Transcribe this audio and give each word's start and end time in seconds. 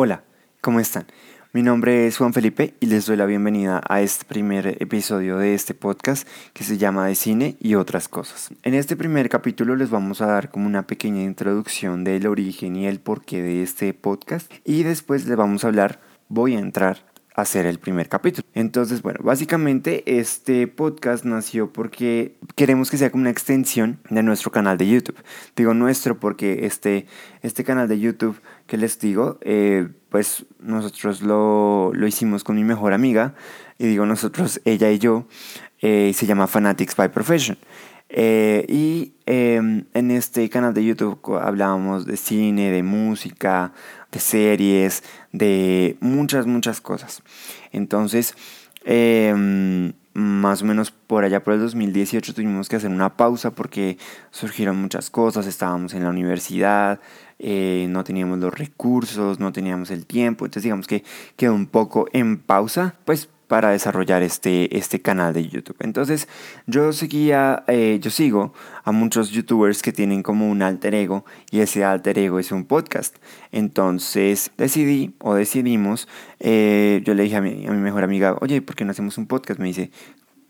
Hola, 0.00 0.22
¿cómo 0.60 0.78
están? 0.78 1.06
Mi 1.52 1.60
nombre 1.60 2.06
es 2.06 2.18
Juan 2.18 2.32
Felipe 2.32 2.72
y 2.78 2.86
les 2.86 3.06
doy 3.06 3.16
la 3.16 3.26
bienvenida 3.26 3.80
a 3.88 4.00
este 4.00 4.24
primer 4.26 4.80
episodio 4.80 5.38
de 5.38 5.54
este 5.54 5.74
podcast 5.74 6.24
que 6.52 6.62
se 6.62 6.78
llama 6.78 7.08
De 7.08 7.16
cine 7.16 7.56
y 7.58 7.74
otras 7.74 8.06
cosas. 8.06 8.50
En 8.62 8.74
este 8.74 8.94
primer 8.94 9.28
capítulo 9.28 9.74
les 9.74 9.90
vamos 9.90 10.20
a 10.20 10.26
dar 10.26 10.52
como 10.52 10.68
una 10.68 10.86
pequeña 10.86 11.24
introducción 11.24 12.04
del 12.04 12.28
origen 12.28 12.76
y 12.76 12.86
el 12.86 13.00
porqué 13.00 13.42
de 13.42 13.64
este 13.64 13.92
podcast 13.92 14.52
y 14.64 14.84
después 14.84 15.26
les 15.26 15.36
vamos 15.36 15.64
a 15.64 15.66
hablar, 15.66 15.98
voy 16.28 16.54
a 16.54 16.60
entrar 16.60 17.02
hacer 17.40 17.66
el 17.66 17.78
primer 17.78 18.08
capítulo. 18.08 18.46
Entonces, 18.54 19.00
bueno, 19.00 19.20
básicamente 19.22 20.18
este 20.18 20.66
podcast 20.66 21.24
nació 21.24 21.72
porque 21.72 22.36
queremos 22.56 22.90
que 22.90 22.96
sea 22.96 23.10
como 23.10 23.22
una 23.22 23.30
extensión 23.30 24.00
de 24.10 24.24
nuestro 24.24 24.50
canal 24.50 24.76
de 24.76 24.88
YouTube. 24.88 25.16
Digo 25.54 25.72
nuestro 25.72 26.18
porque 26.18 26.66
este, 26.66 27.06
este 27.42 27.62
canal 27.62 27.88
de 27.88 28.00
YouTube 28.00 28.40
que 28.66 28.76
les 28.76 28.98
digo, 28.98 29.38
eh, 29.42 29.88
pues 30.10 30.46
nosotros 30.58 31.22
lo, 31.22 31.92
lo, 31.94 32.06
hicimos 32.08 32.42
con 32.42 32.56
mi 32.56 32.64
mejor 32.64 32.92
amiga, 32.92 33.34
y 33.78 33.86
digo 33.86 34.04
nosotros, 34.04 34.60
ella 34.64 34.90
y 34.90 34.98
yo, 34.98 35.26
eh, 35.80 36.12
se 36.14 36.26
llama 36.26 36.48
Fanatics 36.48 36.96
by 36.96 37.12
Profession. 37.12 37.56
Eh, 38.10 38.64
y 38.68 39.12
em, 39.26 39.84
en 39.92 40.10
este 40.10 40.48
canal 40.48 40.72
de 40.72 40.82
YouTube 40.82 41.20
hablábamos 41.36 42.06
de 42.06 42.16
cine, 42.16 42.70
de 42.70 42.82
música, 42.82 43.72
de 44.12 44.20
series, 44.20 45.02
de 45.32 45.96
muchas, 46.00 46.46
muchas 46.46 46.80
cosas. 46.80 47.22
Entonces, 47.72 48.34
em, 48.84 49.92
más 50.14 50.62
o 50.62 50.64
menos 50.64 50.90
por 50.90 51.24
allá 51.24 51.42
por 51.42 51.54
el 51.54 51.60
2018 51.60 52.34
tuvimos 52.34 52.68
que 52.68 52.76
hacer 52.76 52.90
una 52.90 53.16
pausa 53.16 53.52
porque 53.52 53.98
surgieron 54.30 54.76
muchas 54.76 55.10
cosas, 55.10 55.46
estábamos 55.46 55.94
en 55.94 56.02
la 56.02 56.10
universidad, 56.10 57.00
eh, 57.38 57.86
no 57.88 58.02
teníamos 58.02 58.38
los 58.38 58.52
recursos, 58.52 59.38
no 59.38 59.52
teníamos 59.52 59.90
el 59.90 60.06
tiempo, 60.06 60.44
entonces 60.44 60.64
digamos 60.64 60.88
que 60.88 61.04
quedó 61.36 61.54
un 61.54 61.66
poco 61.66 62.06
en 62.12 62.38
pausa, 62.38 62.96
pues 63.04 63.28
para 63.48 63.70
desarrollar 63.70 64.22
este, 64.22 64.76
este 64.76 65.00
canal 65.00 65.32
de 65.32 65.48
YouTube. 65.48 65.76
Entonces 65.80 66.28
yo 66.66 66.92
seguía, 66.92 67.64
eh, 67.66 67.98
yo 68.00 68.10
sigo 68.10 68.52
a 68.84 68.92
muchos 68.92 69.30
youtubers 69.30 69.82
que 69.82 69.92
tienen 69.92 70.22
como 70.22 70.48
un 70.48 70.62
alter 70.62 70.94
ego 70.94 71.24
y 71.50 71.60
ese 71.60 71.84
alter 71.84 72.18
ego 72.18 72.38
es 72.38 72.52
un 72.52 72.66
podcast. 72.66 73.16
Entonces 73.50 74.52
decidí 74.56 75.14
o 75.20 75.34
decidimos, 75.34 76.06
eh, 76.38 77.02
yo 77.04 77.14
le 77.14 77.24
dije 77.24 77.36
a 77.36 77.40
mi, 77.40 77.66
a 77.66 77.72
mi 77.72 77.80
mejor 77.80 78.04
amiga, 78.04 78.36
oye, 78.40 78.62
¿por 78.62 78.76
qué 78.76 78.84
no 78.84 78.92
hacemos 78.92 79.18
un 79.18 79.26
podcast? 79.26 79.58
Me 79.58 79.66
dice, 79.66 79.90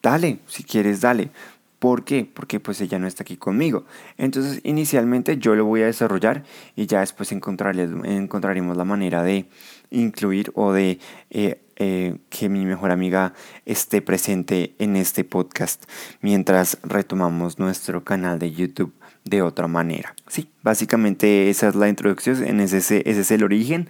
dale, 0.03 0.41
si 0.47 0.65
quieres, 0.65 1.01
dale. 1.01 1.31
¿Por 1.79 2.05
qué? 2.05 2.29
Porque 2.33 2.59
pues 2.59 2.81
ella 2.81 2.99
no 2.99 3.07
está 3.07 3.23
aquí 3.23 3.37
conmigo. 3.37 3.85
Entonces 4.17 4.61
inicialmente 4.65 5.39
yo 5.39 5.55
lo 5.55 5.65
voy 5.65 5.83
a 5.83 5.87
desarrollar 5.87 6.43
y 6.75 6.87
ya 6.87 7.01
después 7.01 7.31
encontraremos 7.31 8.77
la 8.77 8.85
manera 8.85 9.23
de 9.23 9.47
incluir 9.91 10.51
o 10.55 10.73
de 10.73 10.99
eh, 11.31 11.61
eh, 11.79 12.19
que 12.29 12.49
mi 12.49 12.67
mejor 12.67 12.91
amiga 12.91 13.33
esté 13.65 14.03
presente 14.03 14.75
en 14.79 14.97
este 14.97 15.25
podcast 15.25 15.85
mientras 16.21 16.79
retomamos 16.83 17.59
nuestro 17.59 18.05
canal 18.05 18.39
de 18.39 18.53
YouTube 18.53 18.93
de 19.25 19.43
otra 19.43 19.69
manera. 19.69 20.15
Sí, 20.27 20.51
básicamente 20.63 21.49
esa 21.51 21.69
es 21.69 21.75
la 21.75 21.89
introducción, 21.89 22.61
ese 22.61 23.03
es 23.05 23.31
el 23.31 23.45
origen 23.45 23.89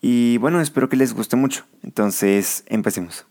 y 0.00 0.38
bueno, 0.38 0.60
espero 0.60 0.88
que 0.88 0.96
les 0.96 1.12
guste 1.12 1.36
mucho. 1.36 1.64
Entonces, 1.82 2.64
empecemos. 2.68 3.26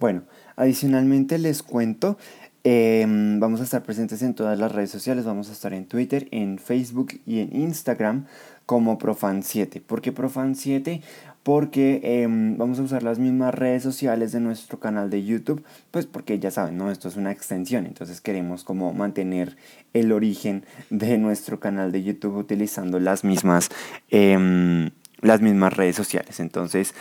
Bueno, 0.00 0.24
adicionalmente 0.56 1.38
les 1.38 1.62
cuento, 1.62 2.18
em, 2.64 3.38
vamos 3.38 3.60
a 3.60 3.64
estar 3.64 3.82
presentes 3.82 4.22
en 4.22 4.34
todas 4.34 4.58
las 4.58 4.72
redes 4.72 4.90
sociales, 4.90 5.24
vamos 5.24 5.48
a 5.48 5.52
estar 5.52 5.72
en 5.72 5.86
Twitter, 5.86 6.28
en 6.30 6.58
Facebook 6.58 7.20
y 7.26 7.40
en 7.40 7.54
Instagram 7.54 8.26
como 8.66 8.98
Profan7. 8.98 9.80
¿Por 9.82 10.00
qué 10.00 10.14
Profan7? 10.14 11.02
Porque 11.42 12.00
em, 12.02 12.56
vamos 12.56 12.78
a 12.78 12.82
usar 12.82 13.02
las 13.02 13.18
mismas 13.18 13.54
redes 13.54 13.82
sociales 13.82 14.32
de 14.32 14.40
nuestro 14.40 14.80
canal 14.80 15.10
de 15.10 15.24
YouTube, 15.24 15.62
pues 15.90 16.06
porque 16.06 16.38
ya 16.38 16.50
saben, 16.50 16.78
¿no? 16.78 16.90
Esto 16.90 17.08
es 17.08 17.16
una 17.16 17.30
extensión, 17.30 17.86
entonces 17.86 18.20
queremos 18.20 18.64
como 18.64 18.92
mantener 18.94 19.56
el 19.92 20.10
origen 20.10 20.64
de 20.90 21.18
nuestro 21.18 21.60
canal 21.60 21.92
de 21.92 22.02
YouTube 22.02 22.36
utilizando 22.36 22.98
las 22.98 23.24
mismas, 23.24 23.68
em, 24.10 24.90
las 25.20 25.40
mismas 25.42 25.76
redes 25.76 25.96
sociales. 25.96 26.40
Entonces, 26.40 26.94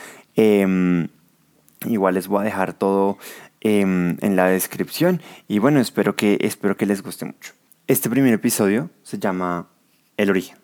Igual 1.86 2.14
les 2.14 2.28
voy 2.28 2.42
a 2.42 2.44
dejar 2.44 2.74
todo 2.74 3.18
em, 3.64 4.18
en 4.22 4.36
la 4.36 4.48
descripción 4.48 5.22
y 5.48 5.60
bueno, 5.60 5.80
espero 5.80 6.16
que, 6.16 6.38
espero 6.42 6.78
que 6.78 6.86
les 6.86 7.02
guste 7.02 7.26
mucho. 7.26 7.54
Este 7.88 8.10
primer 8.10 8.34
episodio 8.34 8.90
se 9.02 9.18
llama 9.18 9.70
El 10.18 10.30
origen. 10.30 10.58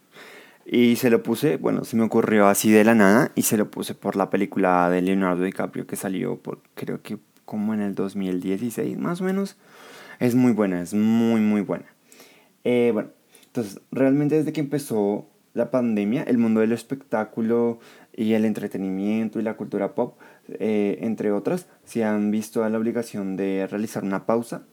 Y 0.66 0.98
se 0.98 1.10
lo 1.10 1.24
puse, 1.24 1.58
bueno, 1.58 1.84
se 1.84 1.96
me 1.96 2.04
ocurrió 2.04 2.48
así 2.48 2.70
de 2.70 2.84
la 2.84 2.94
nada 2.94 3.32
y 3.34 3.42
se 3.42 3.58
lo 3.58 3.72
puse 3.72 3.96
por 3.96 4.16
la 4.16 4.30
película 4.30 4.88
de 4.90 5.02
Leonardo 5.02 5.44
DiCaprio 5.44 5.88
que 5.88 5.96
salió 5.96 6.38
por 6.38 6.62
creo 6.76 7.02
que 7.02 7.18
como 7.46 7.74
en 7.74 7.82
el 7.82 7.96
2016 7.96 8.98
más 9.00 9.22
o 9.22 9.24
menos. 9.24 9.58
Es 10.20 10.36
muy 10.36 10.52
buena, 10.52 10.82
es 10.82 10.94
muy 10.94 11.42
muy 11.42 11.62
buena. 11.62 11.86
Eh, 12.64 12.92
bueno, 12.94 13.10
entonces 13.48 13.82
realmente 13.92 14.36
desde 14.36 14.54
que 14.54 14.60
empezó 14.60 15.28
la 15.54 15.72
pandemia, 15.72 16.24
el 16.24 16.38
mundo 16.38 16.62
del 16.62 16.72
espectáculo 16.72 17.80
y 18.16 18.34
el 18.34 18.46
entretenimiento 18.46 19.40
y 19.40 19.44
la 19.44 19.56
cultura 19.56 19.96
pop 19.96 20.20
eh, 20.60 21.00
entre 21.02 21.32
otras, 21.32 21.68
se 21.84 22.04
han 22.04 22.32
visto 22.32 22.64
a 22.64 22.70
la 22.70 22.78
obligación 22.78 23.36
de 23.36 23.68
realizar 23.68 24.04
una 24.04 24.26
pausa 24.26 24.64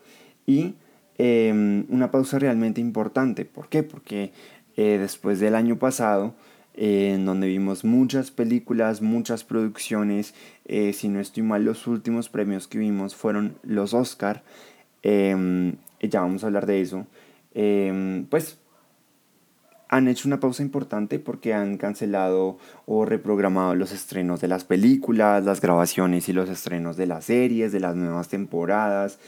y 0.47 0.75
em, 1.19 1.87
una 1.89 2.11
pausa 2.11 2.39
realmente 2.39 2.81
importante. 2.81 3.45
¿Por 3.45 3.69
qué? 3.69 3.83
Porque 3.83 4.33
eh, 4.77 4.99
después 4.99 5.41
del 5.41 5.55
año 5.55 5.79
pasado, 5.79 6.35
en 6.75 7.25
donde 7.25 7.49
vimos 7.49 7.85
muchas 7.85 8.31
películas, 8.31 9.01
muchas 9.01 9.45
producciones, 9.45 10.35
eh, 10.67 10.93
si 10.93 11.09
no 11.09 11.21
estoy 11.21 11.43
mal, 11.43 11.65
los 11.65 11.87
últimos 11.87 12.29
premios 12.29 12.69
que 12.69 12.79
vimos 12.79 13.15
fueron 13.15 13.57
los 13.63 13.95
Oscar, 13.95 14.45
em, 15.03 15.77
ya 16.01 16.21
vamos 16.21 16.45
a 16.45 16.49
hablar 16.49 16.67
de 16.67 16.81
eso, 16.83 17.07
em, 17.55 18.27
pues 18.27 18.59
han 19.89 20.09
hecho 20.09 20.29
una 20.29 20.41
pausa 20.41 20.63
importante 20.63 21.19
porque 21.19 21.55
han 21.55 21.77
cancelado 21.77 22.59
o 22.87 23.05
reprogramado 23.05 23.75
los 23.75 23.93
estrenos 23.93 24.41
de 24.41 24.49
las 24.49 24.65
películas, 24.65 25.45
las 25.45 25.61
grabaciones 25.61 26.29
y 26.29 26.33
los 26.33 26.49
estrenos 26.49 26.97
de 26.97 27.07
las 27.07 27.27
series, 27.27 27.73
de 27.73 27.81
las 27.81 27.95
nuevas 27.95 28.29
temporadas, 28.29 29.19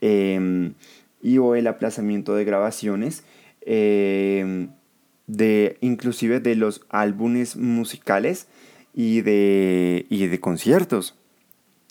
em, 0.00 0.74
y 1.22 1.38
o 1.38 1.54
el 1.54 1.66
aplazamiento 1.66 2.34
de 2.34 2.44
grabaciones, 2.44 3.24
em, 3.62 4.70
de, 5.26 5.78
inclusive 5.80 6.40
de 6.40 6.56
los 6.56 6.84
álbumes 6.88 7.56
musicales 7.56 8.48
y 8.94 9.20
de, 9.20 10.06
y 10.08 10.26
de 10.26 10.40
conciertos. 10.40 11.16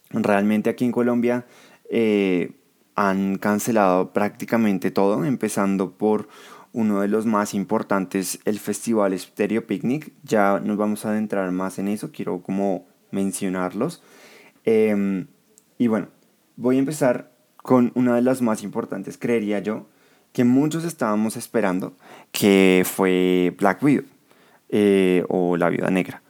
Realmente 0.09 0.69
aquí 0.69 0.85
en 0.85 0.91
Colombia 0.91 1.45
eh, 1.89 2.51
han 2.95 3.37
cancelado 3.37 4.11
prácticamente 4.11 4.91
todo, 4.91 5.23
empezando 5.23 5.91
por 5.91 6.27
uno 6.73 7.01
de 7.01 7.07
los 7.07 7.25
más 7.25 7.53
importantes, 7.53 8.39
el 8.45 8.59
Festival 8.59 9.17
Stereo 9.17 9.65
Picnic. 9.65 10.11
Ya 10.23 10.59
nos 10.63 10.77
vamos 10.77 11.05
a 11.05 11.11
adentrar 11.11 11.51
más 11.51 11.79
en 11.79 11.87
eso, 11.87 12.11
quiero 12.11 12.41
como 12.41 12.85
mencionarlos. 13.11 14.03
Em, 14.65 15.27
y 15.77 15.87
bueno, 15.87 16.07
voy 16.55 16.75
a 16.75 16.79
empezar 16.79 17.31
con 17.57 17.91
una 17.95 18.15
de 18.15 18.21
las 18.21 18.41
más 18.41 18.63
importantes, 18.63 19.17
creería 19.17 19.59
yo, 19.59 19.87
que 20.33 20.43
muchos 20.43 20.83
estábamos 20.83 21.37
esperando, 21.37 21.93
que 22.31 22.83
fue 22.85 23.55
Black 23.57 23.81
Widow 23.81 24.05
eh, 24.69 25.23
o 25.29 25.57
La 25.57 25.69
Viuda 25.69 25.89
Negra. 25.89 26.21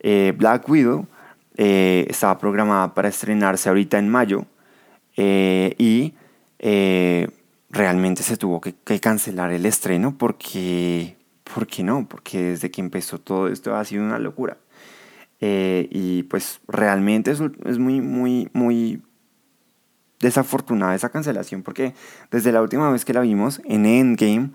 Eh, 0.00 0.32
Black 0.36 0.68
Widow 0.68 1.06
eh, 1.56 2.06
estaba 2.08 2.38
programada 2.38 2.94
para 2.94 3.08
estrenarse 3.08 3.68
ahorita 3.68 3.98
en 3.98 4.08
mayo 4.08 4.46
y 5.16 6.14
realmente 7.72 8.22
se 8.22 8.36
tuvo 8.36 8.60
que, 8.60 8.74
cancelar 9.00 9.52
el 9.52 9.66
estreno 9.66 10.16
porque, 10.16 11.16
¿por 11.42 11.66
qué 11.66 11.82
no? 11.82 12.06
Porque 12.06 12.42
desde 12.42 12.70
que 12.70 12.80
empezó 12.80 13.18
todo 13.18 13.48
esto 13.48 13.74
ha 13.74 13.84
sido 13.84 14.04
una 14.04 14.18
locura. 14.18 14.58
Eh, 15.40 15.88
y 15.90 16.22
pues 16.24 16.60
realmente 16.68 17.32
es, 17.32 17.40
es 17.64 17.78
muy, 17.78 18.00
muy, 18.00 18.48
muy 18.52 19.02
desafortunada 20.20 20.94
esa 20.94 21.08
cancelación 21.08 21.62
porque 21.64 21.94
desde 22.30 22.52
la 22.52 22.62
última 22.62 22.88
vez 22.90 23.04
que 23.04 23.12
la 23.12 23.22
vimos 23.22 23.60
en 23.64 23.86
Endgame 23.86 24.50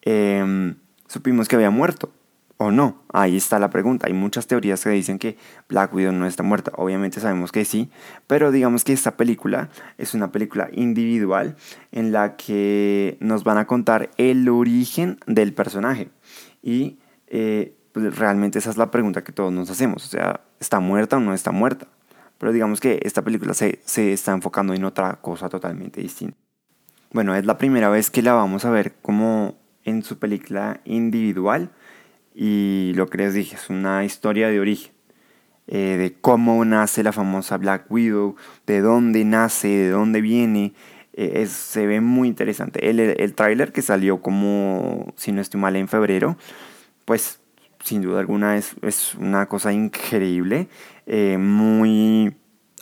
em, 0.00 0.76
supimos 1.08 1.46
que 1.46 1.56
había 1.56 1.68
muerto 1.68 2.10
o 2.60 2.70
no? 2.70 3.02
Ahí 3.10 3.38
está 3.38 3.58
la 3.58 3.70
pregunta. 3.70 4.06
Hay 4.06 4.12
muchas 4.12 4.46
teorías 4.46 4.84
que 4.84 4.90
dicen 4.90 5.18
que 5.18 5.38
Black 5.66 5.94
Widow 5.94 6.12
no 6.12 6.26
está 6.26 6.42
muerta. 6.42 6.70
Obviamente 6.76 7.18
sabemos 7.18 7.52
que 7.52 7.64
sí, 7.64 7.90
pero 8.26 8.52
digamos 8.52 8.84
que 8.84 8.92
esta 8.92 9.16
película 9.16 9.70
es 9.96 10.12
una 10.12 10.30
película 10.30 10.68
individual 10.70 11.56
en 11.90 12.12
la 12.12 12.36
que 12.36 13.16
nos 13.18 13.44
van 13.44 13.56
a 13.56 13.66
contar 13.66 14.10
el 14.18 14.46
origen 14.50 15.18
del 15.26 15.54
personaje. 15.54 16.10
Y 16.62 16.98
eh, 17.28 17.78
pues 17.92 18.18
realmente 18.18 18.58
esa 18.58 18.68
es 18.68 18.76
la 18.76 18.90
pregunta 18.90 19.24
que 19.24 19.32
todos 19.32 19.50
nos 19.50 19.70
hacemos. 19.70 20.04
O 20.04 20.08
sea, 20.08 20.42
¿está 20.60 20.80
muerta 20.80 21.16
o 21.16 21.20
no 21.20 21.32
está 21.32 21.52
muerta? 21.52 21.86
Pero 22.36 22.52
digamos 22.52 22.78
que 22.78 23.00
esta 23.04 23.22
película 23.22 23.54
se, 23.54 23.80
se 23.86 24.12
está 24.12 24.32
enfocando 24.32 24.74
en 24.74 24.84
otra 24.84 25.18
cosa 25.22 25.48
totalmente 25.48 26.02
distinta. 26.02 26.36
bueno, 27.10 27.34
es 27.34 27.46
la 27.46 27.56
primera 27.56 27.88
vez 27.88 28.10
que 28.10 28.20
la 28.20 28.34
vamos 28.34 28.66
a 28.66 28.70
ver 28.70 28.96
como 29.00 29.58
en 29.84 30.02
su 30.02 30.18
película 30.18 30.82
individual 30.84 31.70
y 32.42 32.94
lo 32.94 33.06
que 33.06 33.18
les 33.18 33.34
dije, 33.34 33.54
es 33.56 33.68
una 33.68 34.02
historia 34.02 34.48
de 34.48 34.60
origen. 34.60 34.92
Eh, 35.66 35.98
de 35.98 36.16
cómo 36.18 36.64
nace 36.64 37.02
la 37.02 37.12
famosa 37.12 37.58
Black 37.58 37.84
Widow, 37.90 38.34
de 38.66 38.80
dónde 38.80 39.26
nace, 39.26 39.68
de 39.68 39.90
dónde 39.90 40.22
viene. 40.22 40.72
Eh, 41.12 41.44
se 41.46 41.86
ve 41.86 42.00
muy 42.00 42.28
interesante. 42.28 42.88
El, 42.88 42.98
el 42.98 43.34
tráiler 43.34 43.72
que 43.72 43.82
salió 43.82 44.22
como, 44.22 45.12
si 45.16 45.32
no 45.32 45.42
estoy 45.42 45.60
mal, 45.60 45.76
en 45.76 45.86
febrero, 45.86 46.38
pues 47.04 47.40
sin 47.84 48.00
duda 48.00 48.20
alguna 48.20 48.56
es, 48.56 48.74
es 48.80 49.16
una 49.16 49.44
cosa 49.44 49.74
increíble, 49.74 50.68
eh, 51.04 51.36
muy 51.36 52.34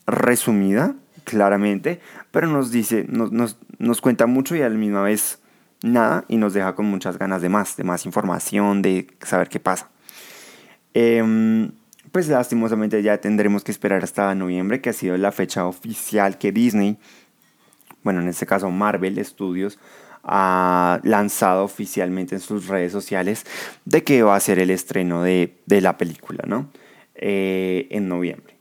resumida, 0.06 0.94
claramente, 1.25 2.00
pero 2.31 2.46
nos 2.46 2.70
dice, 2.70 3.06
nos, 3.08 3.32
nos, 3.32 3.58
nos 3.78 4.00
cuenta 4.00 4.26
mucho 4.26 4.54
y 4.54 4.62
a 4.62 4.69
la 4.69 4.76
misma 4.76 5.02
vez 5.02 5.40
nada 5.82 6.25
y 6.28 6.36
nos 6.36 6.54
deja 6.54 6.75
con 6.75 6.86
muchas 6.86 7.19
ganas 7.19 7.42
de 7.42 7.48
más, 7.48 7.76
de 7.76 7.84
más 7.84 8.06
información, 8.06 8.82
de 8.82 9.08
saber 9.22 9.48
qué 9.48 9.60
pasa. 9.60 9.90
Eh, 10.94 11.70
pues 12.12 12.28
lastimosamente 12.28 13.02
ya 13.02 13.19
tendremos 13.19 13.64
que 13.64 13.70
esperar 13.70 14.02
hasta 14.02 14.34
noviembre, 14.34 14.80
que 14.80 14.90
ha 14.90 14.92
sido 14.92 15.16
la 15.16 15.32
fecha 15.32 15.66
oficial 15.66 16.38
que 16.38 16.52
Disney, 16.52 16.98
bueno, 18.02 18.20
en 18.20 18.28
este 18.28 18.46
caso 18.46 18.70
Marvel 18.70 19.22
Studios, 19.25 19.78
ha 20.25 21.00
lanzado 21.04 21.64
oficialmente 21.64 22.34
en 22.34 22.40
sus 22.40 22.66
redes 22.66 22.92
sociales 22.92 23.44
de 23.84 24.04
que 24.04 24.22
va 24.22 24.36
a 24.36 24.40
ser 24.40 24.58
el 24.58 24.70
estreno 24.70 25.22
de, 25.22 25.54
la 25.66 25.96
película, 25.96 26.44
¿no? 26.46 26.70
Eh, 27.14 27.86
en 27.90 28.08
noviembre. 28.08 28.54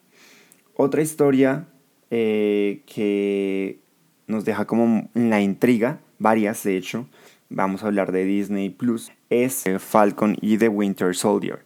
Otra 0.75 1.01
historia 1.01 1.65
eh, 2.11 2.83
que 2.85 3.79
nos 4.27 4.45
deja 4.45 4.65
como 4.65 5.09
la 5.13 5.41
intriga, 5.41 5.99
varias 6.19 6.63
de 6.63 6.77
hecho, 6.77 7.07
vamos 7.49 7.83
a 7.83 7.87
hablar 7.87 8.11
de 8.11 8.25
Disney 8.25 8.69
Plus, 8.69 9.11
es 9.29 9.65
Falcon 9.79 10.37
y 10.41 10.57
The 10.57 10.69
Winter 10.69 11.15
Soldier. 11.15 11.65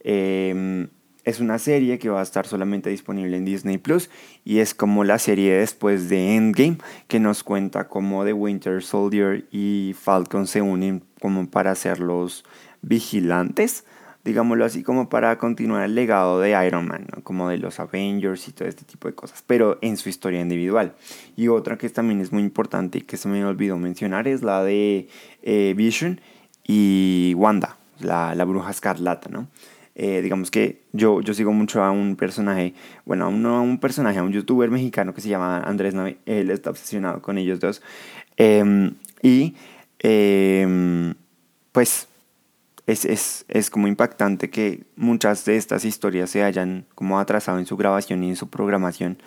Eh, 0.00 0.88
es 1.26 1.40
una 1.40 1.58
serie 1.58 1.98
que 1.98 2.08
va 2.08 2.20
a 2.20 2.22
estar 2.22 2.46
solamente 2.46 2.88
disponible 2.88 3.36
en 3.36 3.44
Disney 3.44 3.78
Plus 3.78 4.10
y 4.44 4.60
es 4.60 4.74
como 4.74 5.02
la 5.02 5.18
serie 5.18 5.54
después 5.54 6.08
de 6.08 6.36
Endgame 6.36 6.78
que 7.08 7.18
nos 7.18 7.42
cuenta 7.42 7.88
cómo 7.88 8.24
The 8.24 8.32
Winter 8.32 8.80
Soldier 8.80 9.44
y 9.50 9.96
Falcon 10.00 10.46
se 10.46 10.62
unen 10.62 11.02
como 11.20 11.50
para 11.50 11.74
ser 11.74 11.98
los 11.98 12.44
vigilantes, 12.80 13.84
digámoslo 14.26 14.64
así, 14.64 14.82
como 14.82 15.08
para 15.08 15.38
continuar 15.38 15.84
el 15.84 15.94
legado 15.94 16.40
de 16.40 16.66
Iron 16.66 16.86
Man, 16.86 17.06
como 17.22 17.48
de 17.48 17.58
los 17.58 17.80
Avengers 17.80 18.48
y 18.48 18.52
todo 18.52 18.68
este 18.68 18.84
tipo 18.84 19.08
de 19.08 19.14
cosas, 19.14 19.42
pero 19.46 19.78
en 19.80 19.96
su 19.96 20.08
historia 20.08 20.40
individual. 20.40 20.94
Y 21.36 21.48
otra 21.48 21.78
que 21.78 21.88
también 21.88 22.20
es 22.20 22.32
muy 22.32 22.42
importante 22.42 22.98
y 22.98 23.02
que 23.02 23.16
se 23.16 23.28
me 23.28 23.44
olvidó 23.44 23.78
mencionar 23.78 24.26
es 24.26 24.42
la 24.42 24.64
de 24.64 25.08
eh, 25.42 25.74
Vision 25.76 26.20
y 26.64 27.34
Wanda, 27.36 27.76
la, 28.00 28.34
la 28.34 28.44
bruja 28.44 28.70
escarlata, 28.70 29.30
¿no? 29.30 29.46
Eh, 29.98 30.20
digamos 30.20 30.50
que 30.50 30.82
yo, 30.92 31.22
yo 31.22 31.32
sigo 31.32 31.52
mucho 31.52 31.82
a 31.82 31.90
un 31.90 32.16
personaje, 32.16 32.74
bueno, 33.06 33.24
a 33.24 33.28
un, 33.28 33.46
a 33.46 33.60
un 33.60 33.78
personaje, 33.78 34.18
a 34.18 34.22
un 34.22 34.32
youtuber 34.32 34.70
mexicano 34.70 35.14
que 35.14 35.22
se 35.22 35.30
llama 35.30 35.62
Andrés 35.62 35.94
Nave, 35.94 36.18
él 36.26 36.50
está 36.50 36.68
obsesionado 36.68 37.22
con 37.22 37.38
ellos 37.38 37.60
dos. 37.60 37.80
Em, 38.36 38.92
y 39.22 39.54
em, 40.00 41.14
pues 41.72 42.08
es, 42.86 43.04
es, 43.04 43.44
es, 43.48 43.70
como 43.70 43.88
impactante 43.88 44.50
que 44.50 44.86
muchas 44.96 45.44
de 45.44 45.56
estas 45.56 45.84
historias 45.84 46.30
se 46.30 46.44
hayan 46.44 46.86
como 46.94 47.18
atrasado 47.18 47.58
en 47.58 47.66
su 47.66 47.76
grabación 47.76 48.22
y 48.22 48.30
en 48.30 48.36
su 48.36 48.48
programación. 48.48 49.18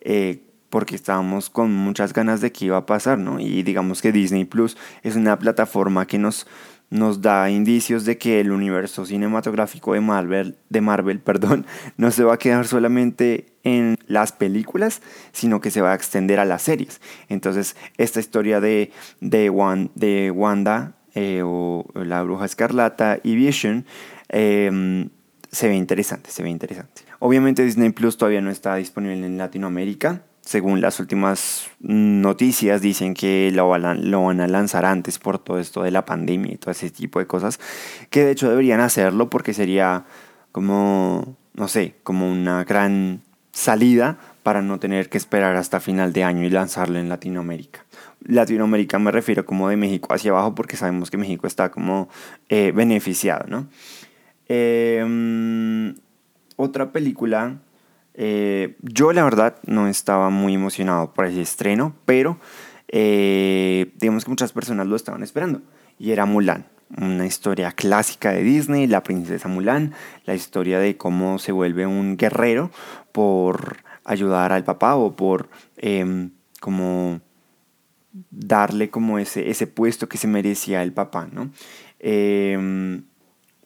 Eh, 0.00 0.42
porque 0.70 0.96
estábamos 0.96 1.48
con 1.48 1.72
muchas 1.72 2.12
ganas 2.12 2.40
de 2.40 2.52
qué 2.52 2.66
iba 2.66 2.76
a 2.76 2.86
pasar, 2.86 3.18
¿no? 3.18 3.40
Y 3.40 3.62
digamos 3.62 4.02
que 4.02 4.12
Disney 4.12 4.44
Plus 4.44 4.76
es 5.02 5.16
una 5.16 5.38
plataforma 5.38 6.06
que 6.06 6.18
nos, 6.18 6.46
nos 6.90 7.22
da 7.22 7.48
indicios 7.50 8.04
de 8.04 8.18
que 8.18 8.40
el 8.40 8.52
universo 8.52 9.06
cinematográfico 9.06 9.94
de 9.94 10.00
Marvel, 10.00 10.58
de 10.68 10.80
Marvel 10.80 11.20
perdón, 11.24 11.66
no 11.96 12.10
se 12.10 12.24
va 12.24 12.34
a 12.34 12.38
quedar 12.38 12.66
solamente 12.66 13.54
en 13.62 13.96
las 14.06 14.32
películas, 14.32 15.02
sino 15.32 15.60
que 15.60 15.70
se 15.70 15.80
va 15.80 15.92
a 15.92 15.94
extender 15.94 16.38
a 16.38 16.44
las 16.44 16.62
series. 16.62 17.00
Entonces, 17.28 17.76
esta 17.96 18.20
historia 18.20 18.60
de, 18.60 18.92
de, 19.20 19.90
de 19.94 20.30
Wanda 20.30 20.95
eh, 21.16 21.40
o 21.42 21.86
la 21.94 22.22
bruja 22.22 22.44
escarlata 22.44 23.20
y 23.22 23.36
Vision 23.36 23.86
em, 24.28 25.08
se 25.50 25.66
ve 25.66 25.74
interesante, 25.74 26.30
se 26.30 26.42
ve 26.42 26.50
interesante. 26.50 27.04
Obviamente 27.20 27.64
Disney 27.64 27.88
Plus 27.88 28.18
todavía 28.18 28.42
no 28.42 28.50
está 28.50 28.74
disponible 28.74 29.24
en 29.24 29.38
Latinoamérica, 29.38 30.24
según 30.42 30.82
las 30.82 31.00
últimas 31.00 31.70
noticias, 31.80 32.82
dicen 32.82 33.14
que 33.14 33.50
lo, 33.50 33.70
van 33.70 34.40
a 34.40 34.46
lanzar 34.46 34.84
antes 34.84 35.18
por 35.18 35.38
todo 35.38 35.58
esto 35.58 35.82
de 35.82 35.90
la 35.90 36.04
pandemia 36.04 36.52
y 36.52 36.58
todo 36.58 36.70
ese 36.72 36.90
tipo 36.90 37.18
de 37.18 37.26
cosas, 37.26 37.58
que 38.10 38.22
de 38.22 38.32
hecho 38.32 38.50
deberían 38.50 38.80
hacerlo 38.80 39.30
porque 39.30 39.54
sería 39.54 40.04
como, 40.52 41.38
no 41.54 41.66
sé, 41.66 41.94
como 42.02 42.30
una 42.30 42.62
gran 42.64 43.22
salida 43.52 44.18
para 44.42 44.60
no 44.60 44.78
tener 44.78 45.08
que 45.08 45.16
esperar 45.16 45.56
hasta 45.56 45.80
final 45.80 46.12
de 46.12 46.24
año 46.24 46.44
y 46.44 46.50
lanzarlo 46.50 46.98
en 46.98 47.08
Latinoamérica. 47.08 47.85
Latinoamérica 48.26 48.98
me 48.98 49.10
refiero 49.10 49.44
como 49.44 49.68
de 49.68 49.76
México 49.76 50.12
hacia 50.12 50.30
abajo 50.30 50.54
porque 50.54 50.76
sabemos 50.76 51.10
que 51.10 51.16
México 51.16 51.46
está 51.46 51.70
como 51.70 52.08
eh, 52.48 52.72
beneficiado, 52.74 53.46
¿no? 53.48 53.68
Em, 54.48 55.94
otra 56.56 56.92
película 56.92 57.58
eh, 58.18 58.76
yo 58.80 59.12
la 59.12 59.24
verdad 59.24 59.56
no 59.66 59.88
estaba 59.88 60.30
muy 60.30 60.54
emocionado 60.54 61.12
por 61.12 61.26
ese 61.26 61.42
estreno, 61.42 61.94
pero 62.06 62.38
eh, 62.88 63.92
digamos 63.98 64.24
que 64.24 64.30
muchas 64.30 64.52
personas 64.52 64.86
lo 64.86 64.96
estaban 64.96 65.22
esperando. 65.22 65.60
Y 65.98 66.12
era 66.12 66.24
Mulan, 66.24 66.66
una 66.96 67.26
historia 67.26 67.72
clásica 67.72 68.32
de 68.32 68.42
Disney, 68.42 68.86
la 68.86 69.02
princesa 69.02 69.48
Mulan, 69.48 69.92
la 70.24 70.34
historia 70.34 70.78
de 70.78 70.96
cómo 70.96 71.38
se 71.38 71.52
vuelve 71.52 71.86
un 71.86 72.16
guerrero 72.16 72.70
por 73.12 73.78
ayudar 74.04 74.52
al 74.52 74.64
papá 74.64 74.96
o 74.96 75.14
por 75.14 75.50
em, 75.76 76.30
como 76.60 77.20
darle 78.30 78.90
como 78.90 79.18
ese, 79.18 79.50
ese 79.50 79.66
puesto 79.66 80.08
que 80.08 80.18
se 80.18 80.26
merecía 80.26 80.82
el 80.82 80.92
papá, 80.92 81.28
¿no? 81.30 81.50
Em, 81.98 83.04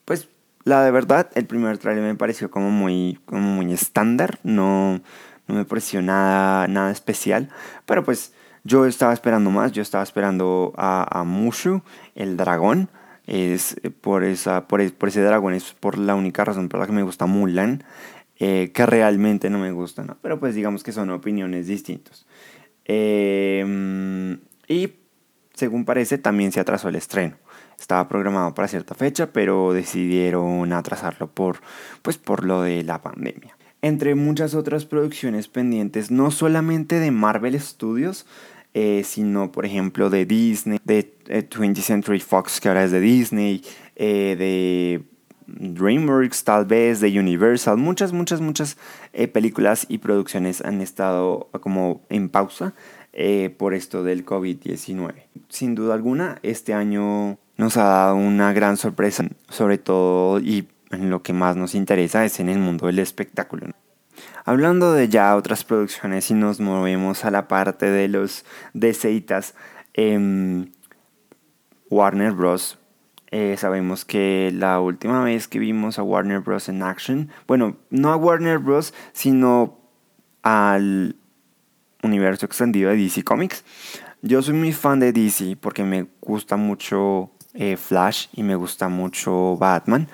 pues 0.05 0.29
la 0.63 0.83
de 0.83 0.91
verdad, 0.91 1.29
el 1.35 1.45
primer 1.45 1.77
trailer 1.77 2.03
me 2.03 2.15
pareció 2.15 2.51
como 2.51 2.69
muy, 2.69 3.19
como 3.25 3.41
muy 3.41 3.71
estándar, 3.73 4.39
no, 4.43 5.01
no 5.47 5.55
me 5.55 5.65
pareció 5.65 6.01
nada, 6.01 6.67
nada 6.67 6.91
especial, 6.91 7.49
pero 7.85 8.03
pues 8.03 8.33
yo 8.63 8.85
estaba 8.85 9.13
esperando 9.13 9.49
más, 9.49 9.71
yo 9.71 9.81
estaba 9.81 10.03
esperando 10.03 10.73
a, 10.77 11.23
Mushu, 11.25 11.81
el 12.15 12.37
dragón, 12.37 12.89
es 13.25 13.79
por, 14.01 14.23
esa, 14.23 14.67
por, 14.67 14.91
por, 14.93 15.09
ese 15.09 15.21
dragón, 15.21 15.53
es 15.53 15.73
por 15.73 15.97
la 15.97 16.15
única 16.15 16.43
razón 16.43 16.69
por 16.69 16.79
la 16.79 16.85
que 16.85 16.91
me 16.91 17.03
gusta 17.03 17.25
Mulan, 17.25 17.83
eh, 18.37 18.71
que 18.73 18.85
realmente 18.85 19.49
no 19.49 19.59
me 19.59 19.71
gusta, 19.71 20.03
¿no? 20.03 20.17
pero 20.21 20.39
pues 20.39 20.55
digamos 20.55 20.83
que 20.83 20.91
son 20.91 21.09
opiniones 21.09 21.67
distintas. 21.67 22.25
Eh, 22.85 24.37
y 24.71 24.95
según 25.53 25.85
parece 25.85 26.17
también 26.17 26.51
se 26.51 26.59
atrasó 26.59 26.89
el 26.89 26.95
estreno. 26.95 27.35
Estaba 27.79 28.07
programado 28.07 28.53
para 28.53 28.67
cierta 28.67 28.95
fecha, 28.95 29.33
pero 29.33 29.73
decidieron 29.73 30.71
atrasarlo 30.71 31.27
por, 31.27 31.61
pues, 32.01 32.17
por 32.17 32.45
lo 32.45 32.61
de 32.61 32.83
la 32.83 33.01
pandemia. 33.01 33.57
Entre 33.81 34.13
muchas 34.15 34.53
otras 34.53 34.85
producciones 34.85 35.47
pendientes, 35.47 36.11
no 36.11 36.29
solamente 36.29 36.99
de 36.99 37.09
Marvel 37.09 37.59
Studios, 37.59 38.27
eh, 38.73 39.01
sino 39.03 39.51
por 39.51 39.65
ejemplo 39.65 40.09
de 40.09 40.25
Disney, 40.25 40.79
de 40.85 41.13
20th 41.25 41.79
eh, 41.79 41.81
Century 41.81 42.19
Fox, 42.19 42.61
que 42.61 42.69
ahora 42.69 42.83
es 42.83 42.91
de 42.91 43.01
Disney, 43.01 43.63
eh, 43.97 44.35
de 44.37 45.03
DreamWorks 45.47 46.43
tal 46.45 46.65
vez, 46.65 47.01
de 47.01 47.19
Universal, 47.19 47.75
muchas, 47.77 48.13
muchas, 48.13 48.39
muchas 48.39 48.77
películas 49.33 49.85
y 49.89 49.97
producciones 49.97 50.61
han 50.61 50.79
estado 50.79 51.49
como 51.59 52.05
en 52.09 52.29
pausa 52.29 52.73
por 53.57 53.73
esto 53.73 54.03
del 54.03 54.25
COVID-19. 54.25 55.13
Sin 55.49 55.75
duda 55.75 55.93
alguna, 55.93 56.39
este 56.43 56.73
año 56.73 57.37
nos 57.57 57.77
ha 57.77 57.83
dado 57.83 58.15
una 58.15 58.53
gran 58.53 58.77
sorpresa, 58.77 59.25
sobre 59.49 59.77
todo 59.77 60.39
y 60.39 60.67
en 60.91 61.09
lo 61.09 61.21
que 61.21 61.33
más 61.33 61.55
nos 61.55 61.75
interesa 61.75 62.25
es 62.25 62.39
en 62.39 62.49
el 62.49 62.59
mundo 62.59 62.87
del 62.87 62.99
espectáculo. 62.99 63.67
Hablando 64.45 64.93
de 64.93 65.07
ya 65.09 65.35
otras 65.35 65.63
producciones 65.63 66.29
y 66.31 66.33
nos 66.33 66.59
movemos 66.59 67.25
a 67.25 67.31
la 67.31 67.47
parte 67.47 67.89
de 67.89 68.07
los 68.07 68.45
deceitas, 68.73 69.55
em, 69.93 70.71
Warner 71.89 72.31
Bros. 72.31 72.79
Eh, 73.29 73.55
sabemos 73.57 74.03
que 74.03 74.51
la 74.53 74.79
última 74.79 75.23
vez 75.23 75.47
que 75.47 75.59
vimos 75.59 75.99
a 75.99 76.03
Warner 76.03 76.39
Bros. 76.39 76.67
en 76.69 76.81
action, 76.83 77.29
bueno, 77.47 77.77
no 77.89 78.11
a 78.11 78.17
Warner 78.17 78.57
Bros., 78.57 78.93
sino 79.13 79.79
al 80.41 81.15
universo 82.03 82.45
extendido 82.45 82.89
de 82.89 82.97
DC 82.97 83.23
Comics. 83.23 83.63
Yo 84.21 84.41
soy 84.41 84.53
muy 84.53 84.71
fan 84.71 84.99
de 84.99 85.11
DC 85.11 85.57
porque 85.59 85.83
me 85.83 86.05
gusta 86.21 86.55
mucho 86.55 87.31
eh, 87.53 87.75
Flash 87.75 88.27
y 88.33 88.43
me 88.43 88.55
gusta 88.55 88.87
mucho 88.87 89.57
Batman. 89.57 90.07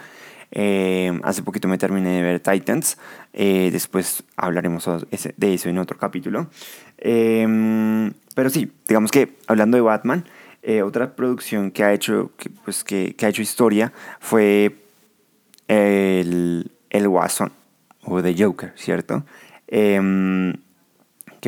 Eh, 0.52 1.20
hace 1.24 1.44
poquito 1.44 1.68
me 1.68 1.78
terminé 1.78 2.12
de 2.12 2.22
ver 2.22 2.40
Titans. 2.40 2.98
Eh, 3.34 3.70
después 3.72 4.24
hablaremos 4.38 4.88
de 5.36 5.54
eso 5.54 5.70
en 5.70 5.78
otro 5.78 5.98
capítulo. 5.98 6.50
Pero 6.98 8.50
sí, 8.50 8.72
digamos 8.88 9.12
que 9.12 9.38
hablando 9.48 9.76
de 9.76 9.82
Batman, 9.82 10.26
otra 10.84 11.16
producción 11.16 11.72
que 11.72 11.84
ha 11.84 11.94
hecho, 11.94 12.32
pues, 12.64 12.84
que, 12.84 13.16
ha 13.22 13.28
hecho 13.28 13.42
historia 13.42 13.92
fue 14.20 14.76
el, 15.68 16.72
el 16.90 17.08
o 17.08 18.22
The 18.22 18.36
Joker, 18.38 18.74
¿cierto? 18.76 19.26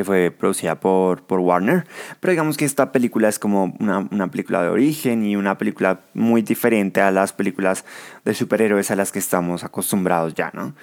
que 0.00 0.04
fue 0.04 0.30
producida 0.30 0.80
por, 0.80 1.22
por, 1.22 1.40
Warner. 1.40 1.84
Pero 2.20 2.30
digamos 2.30 2.56
que 2.56 2.64
esta 2.64 2.92
película 2.92 3.28
es 3.28 3.38
como 3.38 3.74
una, 3.78 4.08
una, 4.10 4.30
película 4.30 4.62
de 4.62 4.68
origen 4.68 5.24
y 5.24 5.36
una 5.36 5.58
película 5.58 6.00
muy 6.14 6.42
diferente 6.42 7.00
a 7.00 7.10
las 7.10 7.32
películas 7.32 7.84
de 8.24 8.34
superhéroes 8.34 8.90
a 8.90 8.96
las 8.96 9.12
que 9.12 9.18
estamos 9.18 9.64
acostumbrados 9.64 10.34
ya, 10.34 10.50
¿no? 10.54 10.74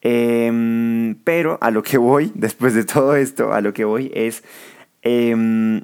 Eh, 0.00 1.14
pero 1.24 1.58
a 1.60 1.70
lo 1.70 1.82
que 1.82 1.98
voy, 1.98 2.32
después 2.34 2.74
de 2.74 2.84
todo 2.84 3.16
esto, 3.16 3.52
a 3.52 3.60
lo 3.60 3.72
que 3.72 3.84
voy 3.84 4.10
es... 4.14 4.42
Eh, 5.02 5.82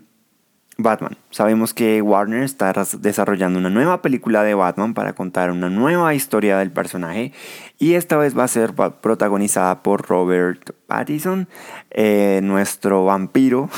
Batman. 0.81 1.17
Sabemos 1.31 1.75
que 1.75 2.01
Warner 2.03 2.45
está 2.45 2.73
desarrollando 3.01 3.59
una 3.59 3.69
nueva 3.69 4.01
película 4.01 4.45
de 4.45 4.55
Batman 4.55 4.95
para 4.95 5.13
contar 5.13 5.51
una 5.51 5.69
nueva 5.69 6.15
historia 6.15 6.57
del 6.57 6.71
personaje 6.71 7.33
y 7.81 7.95
esta 7.95 8.17
vez 8.17 8.39
va 8.39 8.45
a 8.45 8.49
ser 8.49 8.75
protagonizada 8.75 9.83
por 9.83 10.07
Robert 10.09 10.71
Pattinson, 10.87 11.49
eh, 11.91 12.39
nuestro 12.45 13.05
vampiro. 13.05 13.69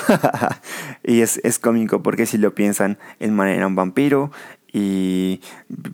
y 1.02 1.22
es, 1.22 1.40
es 1.42 1.58
cómico 1.58 2.02
porque 2.02 2.26
si 2.26 2.36
lo 2.36 2.54
piensan, 2.54 2.98
el 3.18 3.32
man 3.32 3.48
era 3.48 3.66
un 3.66 3.76
vampiro 3.76 4.30
y 4.70 5.40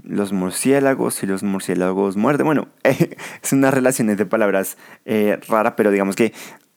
los 0.02 0.32
murciélagos 0.32 1.22
y 1.22 1.26
los 1.26 1.44
murciélagos 1.44 2.16
muerden. 2.16 2.46
Bueno, 2.46 2.66
es 2.82 3.52
una 3.52 3.70
relación 3.70 4.08
de 4.08 4.26
palabras 4.26 4.76
eh, 5.04 5.38
rara, 5.46 5.76
pero 5.76 5.92
digamos 5.92 6.16
que 6.16 6.32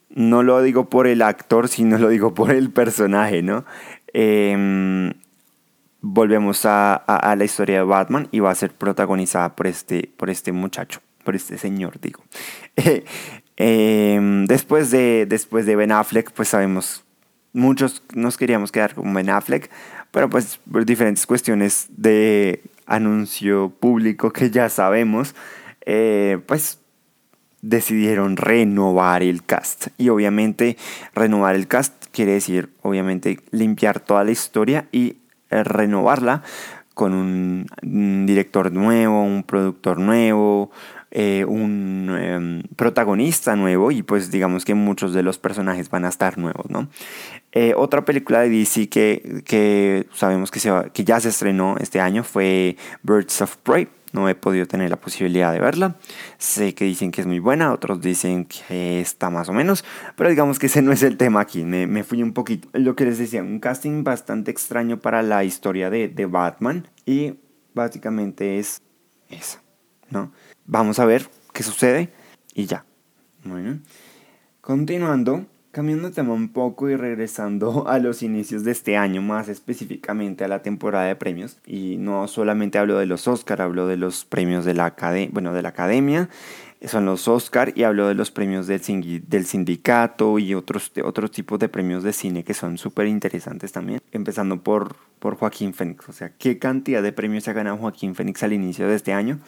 no 0.09 0.41
lo 0.41 0.61
digo 0.61 0.89
por 0.89 1.07
el 1.07 1.21
actor, 1.21 1.67
sino 1.67 1.97
lo 1.97 2.09
digo 2.09 2.33
por 2.33 2.51
el 2.51 2.71
personaje, 2.71 3.43
¿no? 3.43 3.65
Em, 4.13 5.13
volvemos 6.01 6.65
a, 6.65 7.35
la 7.37 7.43
historia 7.43 7.77
de 7.77 7.83
Batman 7.83 8.27
y 8.31 8.39
va 8.39 8.51
a 8.51 8.55
ser 8.55 8.71
protagonizada 8.71 9.55
por 9.55 9.67
este, 9.67 10.09
por 10.17 10.29
este 10.29 10.51
muchacho, 10.51 11.01
por 11.23 11.35
este 11.35 11.57
señor, 11.57 11.99
digo. 11.99 12.23
Em, 13.61 14.45
después, 14.45 14.89
de, 14.89 15.25
después 15.25 15.65
de 15.65 15.75
Ben 15.75 15.91
Affleck, 15.91 16.31
pues 16.31 16.47
sabemos, 16.47 17.03
muchos 17.51 18.01
nos 18.15 18.37
queríamos 18.37 18.71
quedar 18.71 18.95
con 18.95 19.13
Ben 19.13 19.29
Affleck, 19.29 19.69
pero 20.11 20.29
pues 20.29 20.61
por 20.71 20.85
diferentes 20.85 21.27
cuestiones 21.27 21.87
de 21.89 22.63
anuncio 22.85 23.69
público 23.69 24.31
que 24.31 24.49
ya 24.49 24.69
sabemos, 24.69 25.35
eh, 25.85 26.39
pues 26.47 26.79
decidieron 27.61 28.37
renovar 28.37 29.23
el 29.23 29.43
cast. 29.43 29.87
Y 29.97 30.09
obviamente 30.09 30.77
renovar 31.13 31.55
el 31.55 31.67
cast 31.67 32.05
quiere 32.11 32.33
decir 32.33 32.69
obviamente 32.81 33.39
limpiar 33.51 33.99
toda 33.99 34.23
la 34.23 34.31
historia 34.31 34.87
y 34.91 35.17
eh, 35.49 35.63
renovarla 35.63 36.43
con 36.93 37.13
un, 37.13 38.25
director 38.25 38.73
nuevo, 38.73 39.23
un 39.23 39.43
productor 39.43 39.99
nuevo, 39.99 40.69
eh, 41.11 41.45
un 41.47 42.13
em, 42.19 42.63
protagonista 42.75 43.55
nuevo 43.55 43.89
y 43.91 44.03
pues 44.03 44.31
digamos 44.31 44.65
que 44.65 44.73
muchos 44.73 45.13
de 45.13 45.23
los 45.23 45.37
personajes 45.37 45.89
van 45.89 46.03
a 46.03 46.09
estar 46.09 46.37
nuevos, 46.37 46.69
¿no? 46.69 46.89
Eh, 47.53 47.73
otra 47.75 48.03
película 48.03 48.41
de 48.41 48.49
DC 48.49 48.89
que, 48.89 49.43
que 49.45 50.07
sabemos 50.13 50.51
que, 50.51 50.59
se 50.59 50.71
que 50.93 51.05
ya 51.05 51.19
se 51.21 51.29
estrenó 51.29 51.77
este 51.79 52.01
año 52.01 52.23
fue 52.23 52.75
Birds 53.01 53.41
of 53.41 53.55
Prey 53.57 53.87
no 54.13 54.27
he 54.29 54.35
podido 54.35 54.65
tener 54.65 54.89
la 54.89 54.99
posibilidad 54.99 55.51
de 55.53 55.59
verla. 55.59 55.95
Sé 56.37 56.73
que 56.73 56.85
dicen 56.85 57.11
que 57.11 57.21
es 57.21 57.27
muy 57.27 57.39
buena, 57.39 57.73
otros 57.73 58.01
dicen 58.01 58.45
que 58.45 59.01
está 59.01 59.29
más 59.29 59.49
o 59.49 59.53
menos, 59.53 59.83
pero 60.15 60.29
digamos 60.29 60.59
que 60.59 60.67
ese 60.67 60.81
no 60.81 60.91
es 60.91 61.03
el 61.03 61.17
tema 61.17 61.41
aquí, 61.41 61.63
me, 61.63 62.03
fui 62.03 62.23
un 62.23 62.33
poquito. 62.33 62.69
Lo 62.73 62.95
que 62.95 63.05
les 63.05 63.17
decía, 63.17 63.41
un 63.41 63.59
casting 63.59 64.03
bastante 64.03 64.51
extraño 64.51 64.99
para 64.99 65.21
la 65.21 65.43
historia 65.43 65.89
de, 65.89 66.07
de 66.07 66.25
Batman 66.25 66.87
y 67.05 67.35
básicamente 67.73 68.59
es 68.59 68.81
eso, 69.29 69.59
¿no? 70.09 70.31
Vamos 70.65 70.99
a 70.99 71.05
ver 71.05 71.29
qué 71.53 71.63
sucede 71.63 72.09
y 72.53 72.65
ya. 72.65 72.85
Bueno, 73.43 73.79
continuando, 74.61 75.45
Cambiando 75.79 76.09
de 76.09 76.13
tema 76.13 76.33
un 76.33 76.49
poco 76.49 76.89
y 76.89 76.97
regresando 76.97 77.87
a 77.87 77.99
los 77.99 78.21
inicios 78.21 78.65
de 78.65 78.71
este 78.71 78.97
año, 78.97 79.21
más 79.21 79.47
específicamente 79.47 80.43
a 80.43 80.49
la 80.49 80.61
temporada 80.61 81.05
de 81.05 81.15
premios, 81.15 81.57
y 81.65 81.95
no 81.95 82.27
solamente 82.27 82.77
hablo 82.77 82.97
de 82.97 83.05
los 83.05 83.29
Oscar, 83.29 83.61
hablo 83.61 83.87
de 83.87 83.95
los 83.95 84.25
premios 84.25 84.65
de 84.65 84.73
la, 84.73 84.87
academia, 84.87 85.29
bueno, 85.31 85.53
de 85.53 85.61
la 85.61 85.69
academia, 85.69 86.27
son 86.85 87.05
los 87.05 87.29
Oscar, 87.29 87.71
y 87.75 87.83
hablo 87.83 88.09
de 88.09 88.13
los 88.13 88.29
premios 88.29 88.67
del, 88.67 88.81
del 89.29 89.45
sindicato 89.45 90.37
y 90.37 90.53
otros, 90.53 90.91
otros 91.01 91.31
tipos 91.31 91.57
de 91.59 91.69
premios 91.69 92.03
de 92.03 92.11
cine 92.11 92.43
que 92.43 92.53
son 92.53 92.77
súper 92.77 93.07
interesantes 93.07 93.71
también, 93.71 94.01
empezando 94.11 94.61
por, 94.61 94.97
por 95.19 95.37
Joaquín 95.37 95.73
Phoenix, 95.73 96.09
o 96.09 96.11
sea, 96.11 96.33
qué 96.37 96.59
cantidad 96.59 97.01
de 97.01 97.13
premios 97.13 97.47
ha 97.47 97.53
ganado 97.53 97.77
Joaquín 97.77 98.15
Phoenix 98.15 98.43
al 98.43 98.51
inicio 98.51 98.85
de 98.85 98.95
este 98.95 99.13
año 99.13 99.39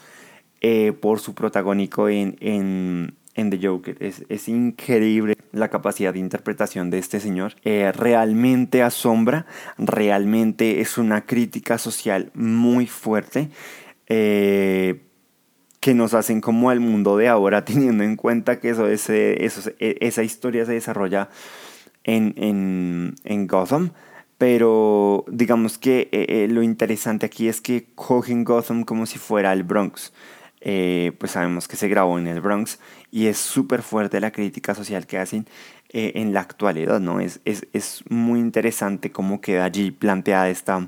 eh, 0.61 0.93
por 0.93 1.19
su 1.19 1.33
protagónico 1.33 2.07
en, 2.07 2.38
en 2.39 3.15
en 3.35 3.50
The 3.50 3.59
Joker. 3.61 3.97
Es, 4.00 4.23
es, 4.29 4.47
increíble 4.47 5.38
la 5.51 5.69
capacidad 5.69 6.13
de 6.13 6.19
interpretación 6.19 6.89
de 6.89 7.00
este 7.00 7.19
señor. 7.19 7.53
Eh, 7.63 7.91
realmente 7.91 8.83
asombra, 8.83 9.45
realmente 9.77 10.81
es 10.81 10.97
una 10.97 11.25
crítica 11.25 11.77
social 11.77 12.31
muy 12.33 12.88
fuerte. 12.88 13.50
Eh, 14.07 15.01
que 15.79 15.95
nos 15.95 16.13
hacen 16.13 16.41
como 16.41 16.69
al 16.69 16.79
mundo 16.79 17.17
de 17.17 17.27
ahora, 17.27 17.65
teniendo 17.65 18.03
en 18.03 18.15
cuenta 18.15 18.59
que 18.59 18.69
eso, 18.69 18.88
ese, 18.88 19.43
eso, 19.43 19.71
e, 19.79 19.97
esa 20.01 20.23
historia 20.23 20.65
se 20.65 20.73
desarrolla 20.73 21.29
en, 22.03 22.33
en, 22.38 23.15
en 23.23 23.47
Gotham. 23.47 23.91
Pero 24.38 25.23
digamos 25.27 25.77
que 25.77 26.09
eh, 26.11 26.47
lo 26.50 26.63
interesante 26.63 27.27
aquí 27.27 27.47
es 27.47 27.61
que 27.61 27.85
cogen 27.93 28.43
Gotham 28.43 28.83
como 28.83 29.05
si 29.05 29.19
fuera 29.19 29.53
el 29.53 29.63
Bronx. 29.63 30.13
Eh, 30.63 31.13
pues 31.18 31.32
sabemos 31.32 31.68
que 31.68 31.75
se 31.75 31.88
grabó 31.88 32.20
en 32.20 32.27
el 32.27 32.39
Bronx 32.39 32.77
y 33.10 33.25
es 33.25 33.38
súper 33.38 33.82
fuerte 33.82 34.20
la 34.20 34.32
crítica 34.32 34.75
social 34.75 35.08
que 35.08 35.18
hacen 35.18 35.48
eh, 35.89 36.12
en 36.15 36.34
la 36.34 36.41
actualidad, 36.41 37.00
¿no? 37.00 37.20
Es, 37.20 37.41
es, 37.46 37.65
es, 37.74 38.03
muy 38.10 38.39
interesante 38.39 39.12
cómo 39.12 39.41
queda 39.41 39.65
allí 39.65 39.89
planteada 39.89 40.50
esta, 40.51 40.88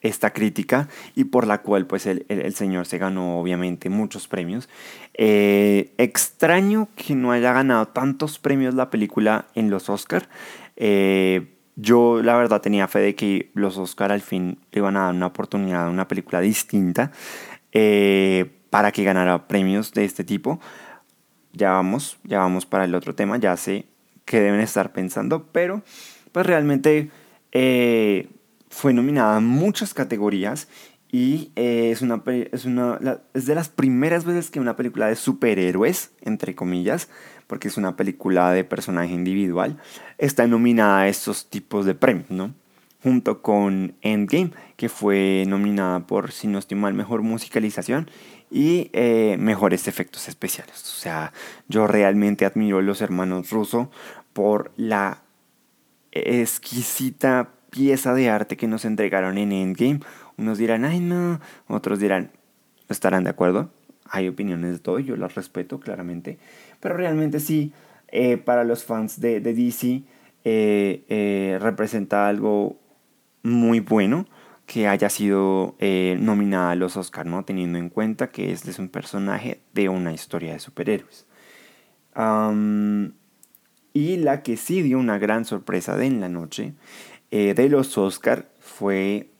esta 0.00 0.30
crítica 0.30 0.88
y 1.14 1.24
por 1.24 1.46
la 1.46 1.58
cual 1.60 1.86
pues 1.86 2.06
el, 2.06 2.24
el, 2.28 2.54
señor 2.54 2.86
se 2.86 2.96
ganó 2.96 3.38
obviamente 3.38 3.90
muchos 3.90 4.26
premios. 4.26 4.70
Eh, 5.12 5.92
extraño 5.98 6.88
que 6.96 7.14
no 7.14 7.30
haya 7.30 7.52
ganado 7.52 7.88
tantos 7.88 8.38
premios 8.38 8.74
la 8.74 8.88
película 8.88 9.48
en 9.54 9.68
los 9.68 9.90
Oscar. 9.90 10.30
yo 11.76 12.22
la 12.22 12.36
verdad 12.36 12.62
tenía 12.62 12.88
fe 12.88 13.00
de 13.00 13.14
que 13.14 13.50
los 13.52 13.76
Oscar 13.76 14.12
al 14.12 14.22
fin 14.22 14.58
le 14.72 14.78
iban 14.78 14.96
a 14.96 15.04
dar 15.04 15.14
una 15.14 15.26
oportunidad 15.26 15.86
a 15.86 15.90
una 15.90 16.08
película 16.08 16.40
distinta. 16.40 17.12
Eh, 17.72 18.59
para 18.70 18.92
que 18.92 19.04
ganara 19.04 19.46
premios 19.46 19.92
de 19.92 20.04
este 20.04 20.24
tipo. 20.24 20.60
Ya 21.52 21.72
vamos, 21.72 22.18
ya 22.24 22.38
vamos 22.38 22.64
para 22.64 22.84
el 22.84 22.94
otro 22.94 23.14
tema, 23.14 23.36
ya 23.36 23.56
sé 23.56 23.86
que 24.24 24.40
deben 24.40 24.60
estar 24.60 24.92
pensando, 24.92 25.48
pero 25.50 25.82
pues 26.30 26.46
realmente 26.46 27.10
eh, 27.52 28.28
fue 28.68 28.92
nominada 28.92 29.38
en 29.38 29.46
muchas 29.46 29.92
categorías 29.92 30.68
y 31.12 31.50
eh, 31.56 31.90
es, 31.90 32.02
una, 32.02 32.22
es, 32.26 32.64
una, 32.64 33.20
es 33.34 33.46
de 33.46 33.54
las 33.56 33.68
primeras 33.68 34.24
veces 34.24 34.50
que 34.50 34.60
una 34.60 34.76
película 34.76 35.08
de 35.08 35.16
superhéroes, 35.16 36.12
entre 36.20 36.54
comillas, 36.54 37.08
porque 37.48 37.66
es 37.66 37.76
una 37.76 37.96
película 37.96 38.52
de 38.52 38.62
personaje 38.62 39.12
individual, 39.12 39.78
está 40.18 40.46
nominada 40.46 41.00
a 41.00 41.08
estos 41.08 41.50
tipos 41.50 41.84
de 41.84 41.96
premios, 41.96 42.30
¿no? 42.30 42.54
Junto 43.02 43.40
con 43.40 43.94
Endgame, 44.02 44.50
que 44.76 44.88
fue 44.88 45.44
nominada 45.48 46.00
por, 46.06 46.32
si 46.32 46.48
no 46.48 46.58
estoy 46.58 46.76
mal, 46.76 46.92
mejor 46.92 47.22
musicalización 47.22 48.10
y 48.50 48.90
eh, 48.92 49.36
mejores 49.38 49.88
efectos 49.88 50.28
especiales. 50.28 50.74
O 50.74 51.00
sea, 51.00 51.32
yo 51.68 51.86
realmente 51.86 52.44
admiro 52.44 52.78
a 52.78 52.82
los 52.82 53.00
hermanos 53.00 53.50
Russo 53.50 53.90
por 54.32 54.72
la 54.76 55.22
exquisita 56.12 57.50
pieza 57.70 58.12
de 58.14 58.28
arte 58.28 58.56
que 58.56 58.66
nos 58.66 58.84
entregaron 58.84 59.38
en 59.38 59.52
Endgame. 59.52 60.00
Unos 60.36 60.58
dirán, 60.58 60.84
ay 60.84 61.00
no, 61.00 61.40
otros 61.68 62.00
dirán, 62.00 62.32
estarán 62.88 63.24
de 63.24 63.30
acuerdo. 63.30 63.70
Hay 64.04 64.26
opiniones 64.28 64.72
de 64.72 64.78
todo, 64.80 64.98
yo 64.98 65.16
las 65.16 65.36
respeto 65.36 65.78
claramente. 65.78 66.38
Pero 66.80 66.96
realmente 66.96 67.38
sí, 67.38 67.72
eh, 68.08 68.36
para 68.36 68.64
los 68.64 68.84
fans 68.84 69.20
de, 69.20 69.40
de 69.40 69.54
DC 69.54 70.02
eh, 70.42 71.58
representa 71.60 72.26
algo 72.26 72.78
muy 73.42 73.80
bueno 73.80 74.26
que 74.66 74.86
haya 74.86 75.10
sido 75.10 75.74
eh, 75.80 76.16
nominada 76.20 76.70
a 76.70 76.74
los 76.76 76.96
Oscar, 76.96 77.26
¿no? 77.26 77.44
Teniendo 77.44 77.78
en 77.78 77.88
cuenta 77.88 78.30
que 78.30 78.52
este 78.52 78.70
es 78.70 78.78
un 78.78 78.88
personaje 78.88 79.62
de 79.74 79.88
una 79.88 80.12
historia 80.12 80.52
de 80.52 80.60
superhéroes. 80.60 81.26
y 83.92 84.16
la 84.18 84.42
que 84.42 84.56
sí 84.56 84.82
dio 84.82 84.98
una 84.98 85.18
gran 85.18 85.44
sorpresa 85.44 85.96
de 85.96 86.06
en 86.06 86.20
la 86.20 86.28
noche 86.28 86.74
eh, 87.32 87.54
de 87.54 87.68
los 87.68 87.96
Oscar 87.98 88.50
fue 88.60 89.30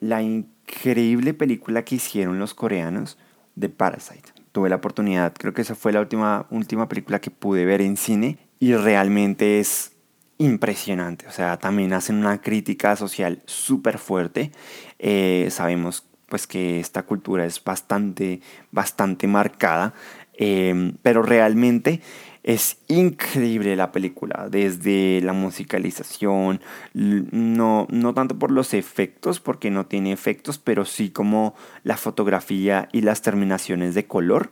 la 0.00 0.22
increíble 0.22 1.34
película 1.34 1.84
que 1.84 1.96
hicieron 1.96 2.38
los 2.38 2.54
coreanos 2.54 3.18
de 3.54 3.68
Parasite. 3.68 4.32
Tuve 4.52 4.68
la 4.68 4.76
oportunidad, 4.76 5.34
creo 5.34 5.52
que 5.52 5.62
esa 5.62 5.74
fue 5.74 5.92
la 5.92 6.00
última, 6.00 6.46
última 6.50 6.88
película 6.88 7.20
que 7.20 7.30
pude 7.30 7.64
ver 7.64 7.80
en 7.80 7.96
cine 7.96 8.38
y 8.58 8.74
realmente 8.74 9.60
es 9.60 9.92
impresionante. 10.38 11.26
O 11.26 11.32
sea, 11.32 11.58
también 11.58 11.92
hacen 11.92 12.16
una 12.16 12.40
crítica 12.40 12.96
social 12.96 13.42
súper 13.46 13.98
fuerte. 13.98 14.52
Eh, 14.98 15.48
sabemos 15.50 16.04
pues 16.28 16.46
que 16.46 16.80
esta 16.80 17.04
cultura 17.04 17.44
es 17.46 17.62
bastante, 17.62 18.40
bastante 18.70 19.26
marcada, 19.26 19.94
em, 20.34 20.94
pero 21.02 21.22
realmente 21.22 22.00
es 22.42 22.78
increíble 22.88 23.76
la 23.76 23.92
película, 23.92 24.48
desde 24.50 25.20
la 25.22 25.32
musicalización, 25.32 26.60
no, 26.94 27.86
no 27.90 28.14
tanto 28.14 28.38
por 28.38 28.50
los 28.50 28.74
efectos, 28.74 29.40
porque 29.40 29.70
no 29.70 29.86
tiene 29.86 30.12
efectos, 30.12 30.58
pero 30.58 30.84
sí 30.84 31.10
como 31.10 31.54
la 31.82 31.96
fotografía 31.96 32.88
y 32.92 33.02
las 33.02 33.22
terminaciones 33.22 33.94
de 33.94 34.06
color 34.06 34.50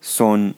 son 0.00 0.56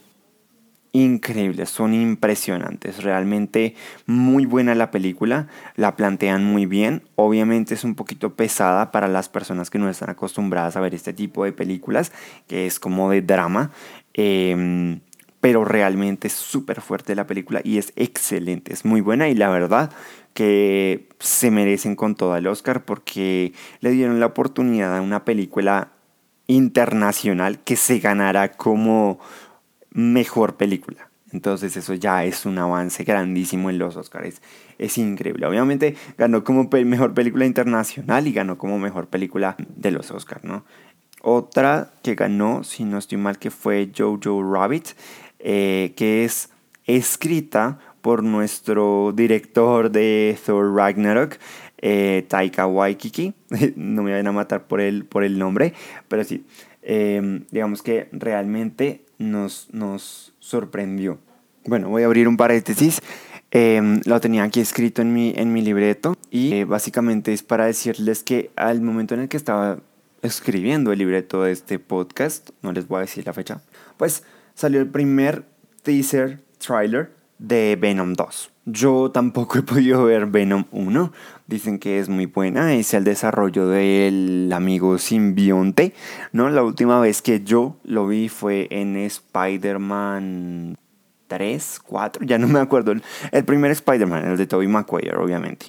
increíbles, 0.92 1.70
son 1.70 1.94
impresionantes, 1.94 3.02
realmente 3.02 3.74
muy 4.06 4.46
buena 4.46 4.74
la 4.74 4.90
película, 4.90 5.46
la 5.76 5.96
plantean 5.96 6.44
muy 6.44 6.66
bien, 6.66 7.02
obviamente 7.14 7.74
es 7.74 7.84
un 7.84 7.94
poquito 7.94 8.34
pesada 8.34 8.90
para 8.90 9.08
las 9.08 9.28
personas 9.28 9.70
que 9.70 9.78
no 9.78 9.88
están 9.88 10.10
acostumbradas 10.10 10.76
a 10.76 10.80
ver 10.80 10.94
este 10.94 11.12
tipo 11.12 11.44
de 11.44 11.52
películas, 11.52 12.12
que 12.48 12.66
es 12.66 12.80
como 12.80 13.10
de 13.10 13.22
drama, 13.22 13.70
em, 14.14 15.00
pero 15.40 15.64
realmente 15.64 16.26
es 16.28 16.34
súper 16.34 16.80
fuerte 16.80 17.14
la 17.14 17.26
película 17.26 17.60
y 17.64 17.78
es 17.78 17.92
excelente, 17.96 18.72
es 18.72 18.84
muy 18.84 19.00
buena 19.00 19.28
y 19.28 19.34
la 19.34 19.48
verdad 19.48 19.90
que 20.34 21.08
se 21.18 21.50
merecen 21.50 21.96
con 21.96 22.14
todo 22.14 22.36
el 22.36 22.46
Oscar 22.46 22.84
porque 22.84 23.52
le 23.80 23.90
dieron 23.90 24.20
la 24.20 24.26
oportunidad 24.26 24.96
a 24.96 25.00
una 25.00 25.24
película 25.24 25.92
internacional 26.46 27.60
que 27.60 27.76
se 27.76 28.00
ganara 28.00 28.52
como 28.52 29.20
mejor 29.90 30.56
película. 30.56 31.10
Entonces 31.32 31.76
eso 31.76 31.94
ya 31.94 32.24
es 32.24 32.44
un 32.44 32.58
avance 32.58 33.04
grandísimo 33.04 33.70
en 33.70 33.78
los 33.78 33.96
Oscars. 33.96 34.42
Es 34.78 34.98
increíble. 34.98 35.46
Obviamente 35.46 35.94
ganó 36.18 36.42
como 36.42 36.68
mejor 36.68 37.14
película 37.14 37.46
internacional 37.46 38.26
y 38.26 38.32
ganó 38.32 38.58
como 38.58 38.78
mejor 38.78 39.06
película 39.06 39.56
de 39.58 39.90
los 39.92 40.10
Oscars, 40.10 40.42
¿no? 40.44 40.64
Otra 41.22 41.92
que 42.02 42.14
ganó, 42.14 42.64
si 42.64 42.84
no 42.84 42.98
estoy 42.98 43.18
mal, 43.18 43.38
que 43.38 43.50
fue 43.50 43.90
Jojo 43.96 44.42
Rabbit, 44.42 44.88
eh, 45.38 45.92
que 45.94 46.24
es 46.24 46.50
escrita 46.86 47.78
por 48.00 48.22
nuestro 48.22 49.12
director 49.14 49.90
de 49.90 50.38
Thor 50.44 50.74
Ragnarok, 50.74 51.36
eh, 51.78 52.24
Taika 52.26 52.66
Waikiki. 52.66 53.34
no 53.76 54.02
me 54.02 54.12
vayan 54.12 54.28
a 54.28 54.32
matar 54.32 54.66
por 54.66 54.80
el, 54.80 55.04
por 55.04 55.22
el 55.22 55.38
nombre, 55.38 55.74
pero 56.08 56.24
sí. 56.24 56.44
Eh, 56.82 57.44
digamos 57.50 57.82
que 57.82 58.08
realmente 58.10 59.04
nos, 59.20 59.68
nos 59.72 60.32
sorprendió. 60.40 61.18
Bueno, 61.66 61.88
voy 61.88 62.02
a 62.02 62.06
abrir 62.06 62.26
un 62.26 62.36
paréntesis. 62.36 63.00
Em, 63.52 64.00
lo 64.04 64.20
tenía 64.20 64.44
aquí 64.44 64.60
escrito 64.60 65.02
en 65.02 65.12
mi, 65.12 65.32
en 65.36 65.52
mi 65.52 65.60
libreto 65.60 66.16
y 66.30 66.54
eh, 66.54 66.64
básicamente 66.64 67.32
es 67.32 67.42
para 67.42 67.66
decirles 67.66 68.22
que 68.22 68.50
al 68.56 68.80
momento 68.80 69.14
en 69.14 69.20
el 69.20 69.28
que 69.28 69.36
estaba 69.36 69.80
escribiendo 70.22 70.92
el 70.92 70.98
libreto 70.98 71.42
de 71.42 71.52
este 71.52 71.78
podcast, 71.78 72.50
no 72.62 72.72
les 72.72 72.86
voy 72.86 72.98
a 72.98 73.00
decir 73.00 73.26
la 73.26 73.32
fecha, 73.32 73.60
pues 73.96 74.22
salió 74.54 74.80
el 74.80 74.88
primer 74.88 75.44
teaser 75.82 76.40
trailer 76.58 77.12
de 77.40 77.76
Venom 77.80 78.12
2. 78.14 78.52
Yo 78.66 79.10
tampoco 79.10 79.58
he 79.58 79.62
podido 79.62 80.04
ver 80.04 80.26
Venom 80.26 80.64
1. 80.70 81.12
Dicen 81.46 81.78
que 81.78 81.98
es 81.98 82.08
muy 82.08 82.26
buena. 82.26 82.74
Es 82.74 82.94
el 82.94 83.02
desarrollo 83.02 83.66
del 83.66 84.52
amigo 84.54 84.98
simbionte. 84.98 85.94
¿no? 86.32 86.50
La 86.50 86.62
última 86.62 87.00
vez 87.00 87.22
que 87.22 87.42
yo 87.42 87.76
lo 87.82 88.06
vi 88.06 88.28
fue 88.28 88.68
en 88.70 88.96
Spider-Man 88.96 90.76
3, 91.30 91.80
4, 91.86 92.26
ya 92.26 92.38
no 92.38 92.48
me 92.48 92.58
acuerdo. 92.58 92.92
El 93.30 93.44
primer 93.44 93.70
Spider-Man, 93.70 94.32
el 94.32 94.36
de 94.36 94.46
Tobey 94.46 94.66
Maguire, 94.66 95.16
obviamente. 95.16 95.66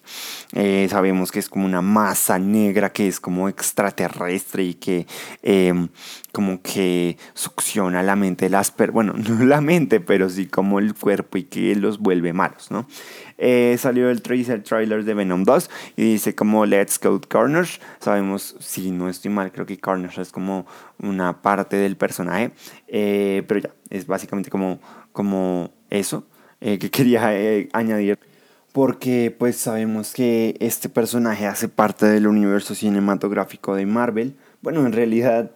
Eh, 0.53 0.87
sabemos 0.89 1.31
que 1.31 1.37
es 1.37 1.49
como 1.49 1.65
una 1.65 1.83
masa 1.83 2.39
negra 2.39 2.91
que 2.91 3.07
es 3.07 3.19
como 3.19 3.47
extraterrestre 3.47 4.63
y 4.63 4.73
que 4.73 5.05
em, 5.43 5.87
como 6.31 6.63
que 6.63 7.15
succiona 7.35 8.01
la 8.01 8.15
mente 8.15 8.45
de 8.45 8.49
las 8.49 8.71
personas. 8.71 8.93
Bueno, 8.93 9.13
no 9.17 9.45
la 9.45 9.61
mente, 9.61 9.99
pero 9.99 10.31
sí 10.31 10.47
como 10.47 10.79
el 10.79 10.95
cuerpo 10.95 11.37
y 11.37 11.43
que 11.43 11.75
los 11.75 11.99
vuelve 11.99 12.33
malos, 12.33 12.71
¿no? 12.71 12.87
Eh, 13.37 13.75
salió 13.79 14.09
el 14.09 14.21
trailer, 14.21 15.03
de 15.03 15.13
Venom 15.13 15.43
2 15.43 15.69
y 15.95 16.03
dice 16.03 16.33
como 16.33 16.65
Let's 16.65 16.99
Go 16.99 17.21
Carnage. 17.21 17.79
Sabemos, 17.99 18.55
si 18.59 18.89
no 18.89 19.09
estoy 19.09 19.29
mal, 19.31 19.51
creo 19.51 19.65
que 19.67 19.77
Carnage 19.77 20.21
es 20.21 20.31
como 20.31 20.65
una 20.99 21.41
parte 21.41 21.75
del 21.75 21.97
personaje. 21.97 22.51
Eh, 22.87 23.43
pero 23.47 23.61
ya, 23.61 23.71
es 23.91 24.07
básicamente 24.07 24.49
como 24.49 24.79
como 25.11 25.71
eso 25.89 26.25
eh, 26.59 26.77
que 26.79 26.89
quería 26.91 27.37
eh, 27.37 27.69
añadir 27.73 28.19
porque 28.71 29.35
pues 29.37 29.57
sabemos 29.57 30.13
que 30.13 30.55
este 30.59 30.87
personaje 30.87 31.45
hace 31.45 31.67
parte 31.67 32.05
del 32.05 32.27
universo 32.27 32.73
cinematográfico 32.73 33.75
de 33.75 33.85
Marvel 33.85 34.35
bueno 34.61 34.85
en 34.85 34.93
realidad 34.93 35.51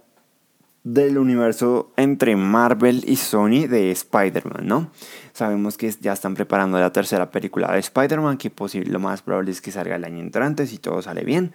del 0.85 1.17
universo 1.17 1.91
entre 1.97 2.35
Marvel 2.35 3.03
y 3.07 3.15
Sony 3.15 3.65
de 3.67 3.89
Spider-Man, 3.89 4.67
¿no? 4.67 4.91
Sabemos 5.33 5.77
que 5.77 5.91
ya 5.99 6.13
están 6.13 6.35
preparando 6.35 6.79
la 6.79 6.93
tercera 6.93 7.31
película 7.31 7.71
de 7.71 7.79
Spider-Man, 7.79 8.37
que 8.37 8.51
posible, 8.51 8.91
lo 8.91 8.99
más 8.99 9.23
probable 9.23 9.49
es 9.49 9.61
que 9.61 9.71
salga 9.71 9.95
el 9.95 10.05
año 10.05 10.19
entrante 10.19 10.67
si 10.67 10.77
todo 10.77 11.01
sale 11.01 11.23
bien. 11.23 11.53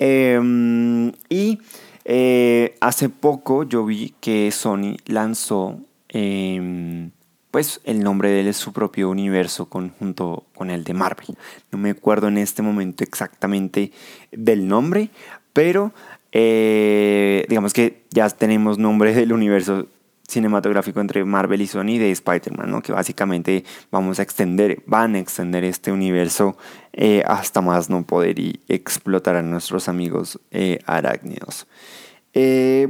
Em, 0.00 1.12
y 1.28 1.60
eh, 2.04 2.76
hace 2.80 3.08
poco 3.08 3.62
yo 3.62 3.84
vi 3.84 4.14
que 4.20 4.50
Sony 4.50 4.96
lanzó 5.06 5.78
em, 6.08 7.12
pues 7.50 7.80
el 7.84 8.02
nombre 8.02 8.30
de 8.30 8.40
él 8.40 8.48
es 8.48 8.56
su 8.56 8.72
propio 8.72 9.08
universo 9.10 9.68
junto 9.70 10.44
con 10.54 10.70
el 10.70 10.84
de 10.84 10.94
Marvel. 10.94 11.36
No 11.72 11.78
me 11.78 11.90
acuerdo 11.90 12.28
en 12.28 12.38
este 12.38 12.62
momento 12.62 13.04
exactamente 13.04 13.92
del 14.30 14.68
nombre, 14.68 15.10
pero 15.52 15.92
eh, 16.32 17.46
digamos 17.48 17.72
que 17.72 18.04
ya 18.10 18.28
tenemos 18.28 18.78
nombre 18.78 19.14
del 19.14 19.32
universo 19.32 19.86
cinematográfico 20.28 21.00
entre 21.00 21.24
Marvel 21.24 21.62
y 21.62 21.66
Sony 21.66 21.96
de 21.98 22.10
Spider-Man, 22.10 22.70
¿no? 22.70 22.82
que 22.82 22.92
básicamente 22.92 23.64
vamos 23.90 24.18
a 24.18 24.22
extender, 24.22 24.82
van 24.84 25.14
a 25.14 25.20
extender 25.20 25.64
este 25.64 25.90
universo 25.90 26.58
eh, 26.92 27.22
hasta 27.26 27.62
más 27.62 27.88
no 27.88 28.04
poder 28.04 28.38
y 28.38 28.60
explotar 28.68 29.36
a 29.36 29.42
nuestros 29.42 29.88
amigos 29.88 30.38
eh, 30.50 30.80
arácnidos. 30.84 31.66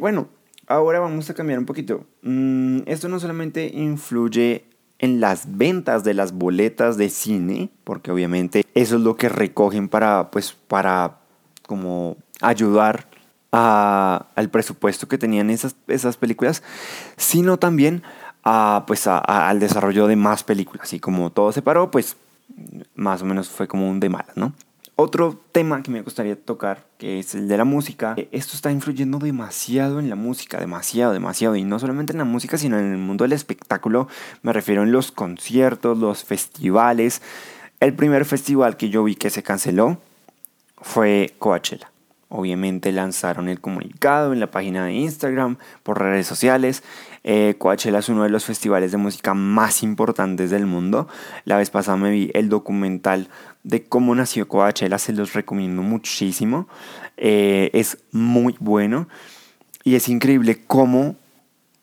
bueno, 0.01 0.29
Ahora 0.69 1.01
vamos 1.01 1.31
a 1.31 1.35
cambiar 1.35 1.59
un 1.59 1.65
poquito. 1.65 2.05
Mm, 2.21 2.81
esto 2.85 3.09
no 3.09 3.19
solamente 3.19 3.71
influye 3.73 4.67
en 4.99 5.19
las 5.19 5.57
ventas 5.57 6.05
de 6.05 6.13
las 6.13 6.33
boletas 6.33 6.99
de 6.99 7.09
cine, 7.09 7.71
porque 7.85 8.11
obviamente 8.11 8.67
eso 8.75 8.97
es 8.97 9.03
lo 9.03 9.17
que 9.17 9.31
recogen 9.31 9.89
para, 9.89 10.31
pues, 10.31 10.53
para 10.53 11.21
como 11.67 12.19
ayudar 12.43 13.09
al 13.51 14.51
presupuesto 14.51 15.09
que 15.09 15.17
tenían 15.17 15.49
esas, 15.49 15.75
esas 15.87 16.19
películas, 16.19 16.63
sino 17.17 17.59
también 17.59 18.03
a, 18.45 18.85
pues, 18.87 19.07
al 19.07 19.61
desarrollo 19.61 20.07
de 20.07 20.17
más 20.17 20.45
películas. 20.45 20.93
Y 20.93 21.01
como 21.01 21.31
todo 21.31 21.51
se 21.51 21.63
paró, 21.63 21.91
pues 21.91 22.17
más 22.95 23.23
o 23.23 23.25
menos 23.25 23.49
fue 23.49 23.67
como 23.67 23.89
un 23.89 24.01
de 24.01 24.11
malas, 24.11 24.37
¿no? 24.37 24.53
Otro 25.01 25.41
tema 25.53 25.81
que 25.85 25.93
me 25.93 26.03
gustaría 26.03 26.35
tocar, 26.35 26.85
que 26.99 27.21
es 27.21 27.33
el 27.37 27.47
de 27.47 27.57
la 27.57 27.63
música, 27.63 28.15
eh, 28.17 28.29
esto 28.33 28.57
está 28.57 28.73
influyendo 28.73 29.21
demasiado 29.21 30.01
en 30.01 30.11
la 30.11 30.17
música, 30.17 30.59
demasiado, 30.59 31.13
demasiado, 31.13 31.55
y 31.55 31.63
no 31.63 31.79
solamente 31.79 32.11
en 32.11 32.19
la 32.19 32.25
música, 32.25 32.59
sino 32.59 32.81
en 32.81 32.91
el 32.91 32.99
mundo 32.99 33.23
del 33.23 33.33
espectáculo, 33.33 34.09
me 34.43 34.53
refiero 34.53 34.83
en 34.83 34.91
los 34.91 35.13
conciertos, 35.13 35.99
los 35.99 36.25
festivales. 36.25 37.23
El 37.79 37.95
primer 37.95 38.25
festival 38.25 38.77
que 38.77 38.91
yo 38.91 39.05
vi 39.05 39.15
que 39.15 39.31
se 39.31 39.45
canceló 39.45 39.99
fue 40.83 41.33
Coachella. 41.39 41.93
Obviamente 42.31 42.93
lanzaron 42.93 43.49
el 43.49 43.61
comunicado 43.61 44.35
en 44.35 44.41
la 44.41 44.51
página 44.51 44.85
de 44.85 44.93
Instagram, 44.93 45.57
por 45.83 45.99
redes 45.99 46.27
sociales. 46.27 46.83
Eh, 47.25 47.55
Coachella 47.59 48.01
es 48.01 48.09
uno 48.11 48.23
de 48.23 48.29
los 48.29 48.45
festivales 48.45 48.93
de 48.93 48.99
música 48.99 49.33
más 49.33 49.83
importantes 49.83 50.51
del 50.51 50.67
mundo. 50.67 51.09
La 51.45 51.57
vez 51.57 51.71
pasada 51.71 51.97
me 51.97 52.11
vi 52.11 52.31
el 52.35 52.51
documental 52.51 53.29
de 53.63 53.85
cómo 53.85 54.15
nació 54.15 54.47
Coachella, 54.47 54.99
se 54.99 55.15
los 55.15 55.33
recomiendo 55.33 55.83
muchísimo. 55.83 56.69
Eh, 57.17 57.71
es 57.73 57.99
muy 58.13 58.55
bueno 58.61 59.09
y 59.83 59.95
es 59.95 60.09
increíble 60.09 60.63
cómo, 60.67 61.17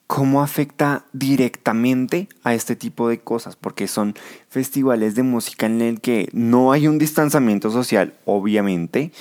cómo 0.07 0.41
afecta 0.41 1.03
directamente 1.13 2.27
a 2.43 2.53
este 2.53 2.75
tipo 2.75 3.09
de 3.09 3.19
cosas, 3.19 3.55
porque 3.55 3.87
son 3.87 4.15
festivales 4.49 5.15
de 5.15 5.23
música 5.23 5.65
en 5.65 5.81
el 5.81 5.99
que 5.99 6.29
no 6.31 6.71
hay 6.71 6.87
un 6.87 6.99
distanciamiento 6.99 7.71
social, 7.71 8.13
obviamente, 8.25 9.11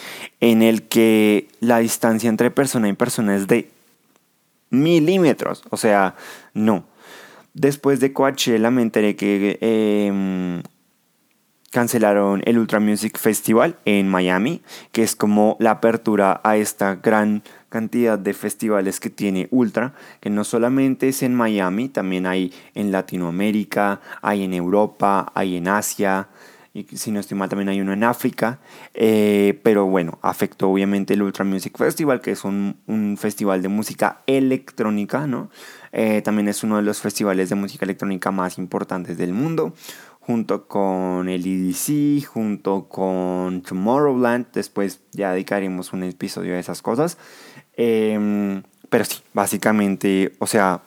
en 0.40 0.62
el 0.62 0.82
que 0.82 1.48
la 1.60 1.78
distancia 1.78 2.28
entre 2.28 2.50
persona 2.50 2.88
y 2.88 2.92
persona 2.92 3.34
es 3.34 3.46
de 3.46 3.70
milímetros, 4.70 5.62
o 5.70 5.76
sea, 5.76 6.16
no. 6.52 6.84
Después 7.54 8.00
de 8.00 8.12
Coachella 8.12 8.70
me 8.70 8.82
enteré 8.82 9.16
que 9.16 9.58
eh, 9.60 10.62
cancelaron 11.74 12.40
el 12.46 12.56
Ultra 12.56 12.78
Music 12.78 13.18
Festival 13.18 13.76
en 13.84 14.08
Miami, 14.08 14.62
que 14.92 15.02
es 15.02 15.16
como 15.16 15.56
la 15.58 15.72
apertura 15.72 16.40
a 16.44 16.56
esta 16.56 16.94
gran 16.94 17.42
cantidad 17.68 18.16
de 18.16 18.32
festivales 18.32 19.00
que 19.00 19.10
tiene 19.10 19.48
Ultra, 19.50 19.92
que 20.20 20.30
no 20.30 20.44
solamente 20.44 21.08
es 21.08 21.24
en 21.24 21.34
Miami, 21.34 21.88
también 21.88 22.26
hay 22.26 22.52
en 22.74 22.92
Latinoamérica, 22.92 24.00
hay 24.22 24.44
en 24.44 24.54
Europa, 24.54 25.32
hay 25.34 25.56
en 25.56 25.66
Asia, 25.66 26.28
y 26.74 26.84
si 26.96 27.12
no 27.12 27.20
estoy 27.20 27.38
mal 27.38 27.48
también 27.48 27.68
hay 27.68 27.80
uno 27.80 27.92
en 27.92 28.02
África, 28.02 28.58
eh, 28.94 29.60
pero 29.62 29.86
bueno, 29.86 30.18
afectó 30.22 30.70
obviamente 30.70 31.14
el 31.14 31.22
Ultra 31.22 31.44
Music 31.44 31.78
Festival, 31.78 32.20
que 32.20 32.32
es 32.32 32.44
un, 32.44 33.16
festival 33.18 33.62
de 33.62 33.68
música 33.68 34.22
electrónica, 34.26 35.26
¿no? 35.28 35.50
Eh, 35.92 36.20
también 36.22 36.48
es 36.48 36.64
uno 36.64 36.76
de 36.76 36.82
los 36.82 37.00
festivales 37.00 37.48
de 37.48 37.54
música 37.54 37.84
electrónica 37.84 38.32
más 38.32 38.58
importantes 38.58 39.16
del 39.16 39.32
mundo, 39.32 39.74
junto 40.26 40.66
con 40.66 41.28
el 41.28 41.46
EDC, 41.46 42.24
junto 42.26 42.88
con 42.88 43.62
Tomorrowland, 43.62 44.46
después 44.52 45.00
ya 45.12 45.32
dedicaremos 45.32 45.92
un 45.92 46.02
episodio 46.02 46.54
a 46.54 46.58
esas 46.58 46.80
cosas. 46.80 47.18
Em, 47.76 48.62
pero 48.88 49.04
sí, 49.04 49.20
básicamente, 49.34 50.32
o 50.38 50.46
sea, 50.46 50.82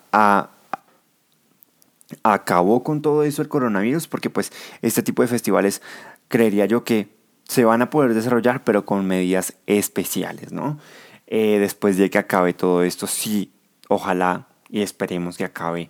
acabó 2.23 2.83
con 2.83 3.01
todo 3.01 3.23
eso 3.23 3.41
el 3.41 3.47
coronavirus 3.47 4.07
porque 4.07 4.29
pues 4.29 4.51
este 4.81 5.03
tipo 5.03 5.21
de 5.21 5.27
festivales 5.27 5.81
creería 6.29 6.65
yo 6.65 6.83
que 6.83 7.09
se 7.43 7.65
van 7.65 7.81
a 7.81 7.89
poder 7.89 8.13
desarrollar 8.13 8.63
pero 8.63 8.85
con 8.85 9.05
medidas 9.05 9.55
especiales, 9.67 10.51
¿no? 10.51 10.79
Eh, 11.27 11.59
después 11.59 11.97
de 11.97 12.09
que 12.09 12.17
acabe 12.17 12.53
todo 12.53 12.83
esto, 12.83 13.05
sí, 13.05 13.51
ojalá 13.89 14.47
y 14.69 14.81
esperemos 14.81 15.37
que 15.37 15.43
acabe, 15.43 15.89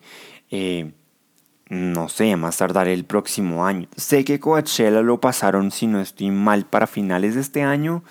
eh, 0.50 0.92
no 1.70 2.10
sé, 2.10 2.36
más 2.36 2.58
tardar 2.58 2.88
el 2.88 3.06
próximo 3.06 3.66
año. 3.66 3.88
Sé 3.96 4.24
que 4.24 4.40
Coachella 4.40 5.02
lo 5.02 5.20
pasaron, 5.20 5.72
si 5.72 5.88
no 5.88 6.00
estoy 6.00 6.32
mal, 6.32 6.66
para 6.66 6.88
finales 6.88 7.36
de 7.36 7.42
este 7.42 7.64
año. 7.64 8.04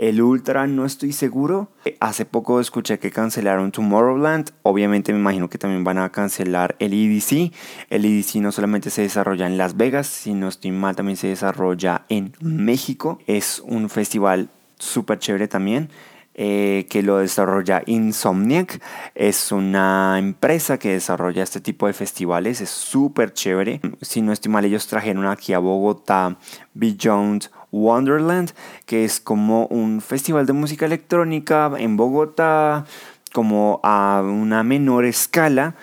El 0.00 0.22
Ultra 0.22 0.66
no 0.66 0.86
estoy 0.86 1.12
seguro. 1.12 1.68
Hace 2.00 2.24
poco 2.24 2.58
escuché 2.58 2.98
que 2.98 3.10
cancelaron 3.10 3.70
Tomorrowland. 3.70 4.50
Obviamente 4.62 5.12
me 5.12 5.18
imagino 5.18 5.50
que 5.50 5.58
también 5.58 5.84
van 5.84 5.98
a 5.98 6.10
cancelar 6.10 6.74
el 6.78 6.94
EDC. 6.94 7.52
El 7.90 8.06
EDC 8.06 8.36
no 8.36 8.50
solamente 8.50 8.88
se 8.88 9.02
desarrolla 9.02 9.46
en 9.46 9.58
Las 9.58 9.76
Vegas, 9.76 10.06
sino 10.06 10.48
estoy 10.48 10.70
mal 10.70 10.96
también 10.96 11.18
se 11.18 11.26
desarrolla 11.26 12.06
en 12.08 12.32
México. 12.40 13.18
Es 13.26 13.60
un 13.62 13.90
festival 13.90 14.48
súper 14.78 15.18
chévere 15.18 15.48
también. 15.48 15.90
Eh, 16.34 16.86
que 16.88 17.02
lo 17.02 17.18
desarrolla 17.18 17.82
Insomniac. 17.86 18.80
Es 19.14 19.52
una 19.52 20.16
empresa 20.18 20.78
que 20.78 20.92
desarrolla 20.92 21.42
este 21.42 21.60
tipo 21.60 21.86
de 21.86 21.92
festivales. 21.92 22.60
Es 22.60 22.70
súper 22.70 23.32
chévere. 23.32 23.80
Si 24.00 24.22
no 24.22 24.32
estoy 24.32 24.52
mal, 24.52 24.64
ellos 24.64 24.86
trajeron 24.86 25.26
aquí 25.26 25.52
a 25.52 25.58
Bogotá 25.58 26.38
Beyond 26.74 27.50
Wonderland, 27.72 28.52
que 28.86 29.04
es 29.04 29.20
como 29.20 29.66
un 29.66 30.00
festival 30.00 30.46
de 30.46 30.52
música 30.52 30.86
electrónica 30.86 31.72
en 31.76 31.96
Bogotá, 31.96 32.84
como 33.32 33.80
a 33.82 34.22
una 34.24 34.62
menor 34.62 35.04
escala. 35.04 35.74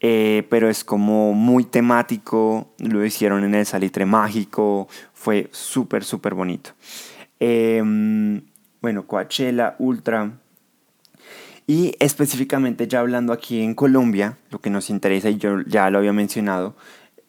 Eh, 0.00 0.46
pero 0.50 0.68
es 0.68 0.84
como 0.84 1.32
muy 1.32 1.64
temático, 1.64 2.68
lo 2.76 3.02
hicieron 3.06 3.42
en 3.42 3.54
el 3.54 3.64
Salitre 3.64 4.04
Mágico, 4.04 4.86
fue 5.14 5.48
súper, 5.50 6.04
súper 6.04 6.34
bonito. 6.34 6.72
Em, 7.40 8.42
bueno, 8.84 9.06
Coachella, 9.06 9.76
Ultra. 9.78 10.32
Y 11.66 11.94
específicamente 12.00 12.86
ya 12.86 13.00
hablando 13.00 13.32
aquí 13.32 13.62
en 13.62 13.74
Colombia, 13.74 14.36
lo 14.50 14.60
que 14.60 14.68
nos 14.68 14.90
interesa, 14.90 15.30
y 15.30 15.38
yo 15.38 15.62
ya 15.62 15.88
lo 15.88 15.96
había 15.96 16.12
mencionado, 16.12 16.76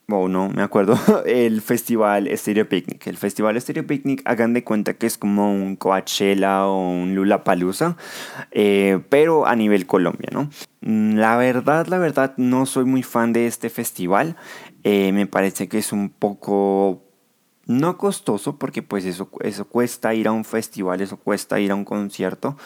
o 0.10 0.28
no, 0.28 0.50
me 0.50 0.63
acuerdo, 0.63 1.00
el 1.26 1.62
festival 1.62 2.30
Stereo 2.36 2.68
Picnic. 2.68 3.08
El 3.08 3.15
festival 3.15 3.62
Stereo 3.62 3.88
Picnic, 3.88 4.22
hagan 4.26 4.52
de 4.52 4.65
cuenta 4.65 4.96
que 4.96 5.06
es 5.06 5.18
como 5.18 5.50
un 5.50 5.78
Coachella 5.78 6.65
o 6.65 6.89
un 6.89 7.15
Lula 7.15 7.46
Palusa, 7.46 7.96
eh, 8.52 9.00
pero 9.08 9.48
a 9.48 9.56
nivel 9.56 9.86
Colombia, 9.86 10.28
¿no? 10.34 10.50
Mm, 10.82 11.15
la 11.15 11.38
verdad, 11.38 11.88
la 11.88 12.00
verdad, 12.00 12.34
no 12.36 12.65
soy 12.65 12.84
muy 12.84 13.02
fan 13.02 13.32
de 13.32 13.48
este 13.48 13.70
festival. 13.70 14.36
Eh, 14.84 15.13
me 15.13 15.26
parece 15.26 15.70
que 15.70 15.78
es 15.78 15.94
un 15.94 16.10
poco 16.10 17.05
no 17.67 17.97
costoso 17.97 18.58
porque 18.58 18.84
pues 18.84 19.06
eso, 19.06 19.30
eso 19.41 19.65
cuesta 19.65 20.13
ir 20.13 20.28
a 20.28 20.32
un 20.32 20.45
festival, 20.45 21.01
eso 21.01 21.17
cuesta 21.17 21.60
ir 21.60 21.71
a 21.71 21.75
un 21.75 21.86
concierto, 21.86 22.58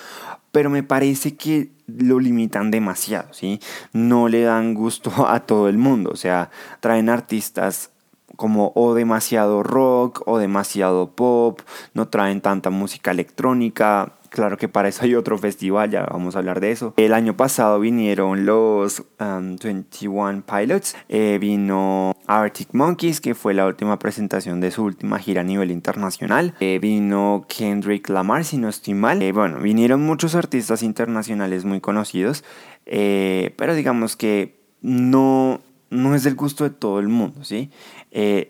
pero 0.51 0.69
me 0.69 0.83
parece 0.83 1.35
que 1.35 1.71
lo 1.87 2.19
limitan 2.19 2.71
demasiado, 2.71 3.33
¿sí? 3.33 3.59
No 3.93 4.27
le 4.27 4.41
dan 4.41 4.73
gusto 4.73 5.11
a 5.27 5.41
todo 5.41 5.69
el 5.69 5.77
mundo, 5.77 6.11
o 6.11 6.17
sea, 6.17 6.49
traen 6.79 7.09
artistas 7.09 7.91
como 8.35 8.71
o 8.75 8.93
demasiado 8.93 9.63
rock 9.63 10.21
o 10.25 10.37
demasiado 10.37 11.11
pop, 11.11 11.61
no 11.93 12.07
traen 12.07 12.41
tanta 12.41 12.69
música 12.69 13.11
electrónica, 13.11 14.13
Claro 14.29 14.57
que 14.57 14.67
para 14.67 14.89
eso 14.89 15.03
hay 15.03 15.15
otro 15.15 15.37
festival, 15.37 15.89
ya 15.89 16.03
vamos 16.03 16.35
a 16.35 16.39
hablar 16.39 16.59
de 16.59 16.71
eso. 16.71 16.93
El 16.97 17.13
año 17.13 17.35
pasado 17.35 17.79
vinieron 17.79 18.45
los 18.45 19.03
21 19.19 20.29
um, 20.29 20.41
Pilots, 20.41 20.95
eh, 21.09 21.37
vino 21.41 22.15
Arctic 22.27 22.69
Monkeys, 22.73 23.21
que 23.21 23.33
fue 23.33 23.53
la 23.53 23.65
última 23.65 23.97
presentación 23.97 24.61
de 24.61 24.71
su 24.71 24.83
última 24.83 25.17
gira 25.19 25.41
a 25.41 25.43
nivel 25.43 25.71
internacional. 25.71 26.53
Eh, 26.59 26.79
vino 26.79 27.45
Kendrick 27.47 28.07
Lamar, 28.09 28.45
si 28.45 28.57
no 28.57 28.69
estoy 28.69 28.93
mal. 28.93 29.21
Eh, 29.21 29.31
bueno, 29.31 29.59
vinieron 29.59 30.01
muchos 30.01 30.35
artistas 30.35 30.83
internacionales 30.83 31.65
muy 31.65 31.81
conocidos, 31.81 32.43
pero 32.85 33.75
digamos 33.75 34.15
que 34.15 34.59
no, 34.81 35.61
no 35.89 36.15
es 36.15 36.23
del 36.23 36.35
gusto 36.35 36.63
de 36.63 36.69
todo 36.69 36.99
el 36.99 37.07
mundo, 37.07 37.43
¿sí? 37.43 37.71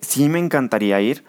sí 0.01 0.29
me 0.29 0.39
encantaría 0.39 0.99
ir. 1.01 1.23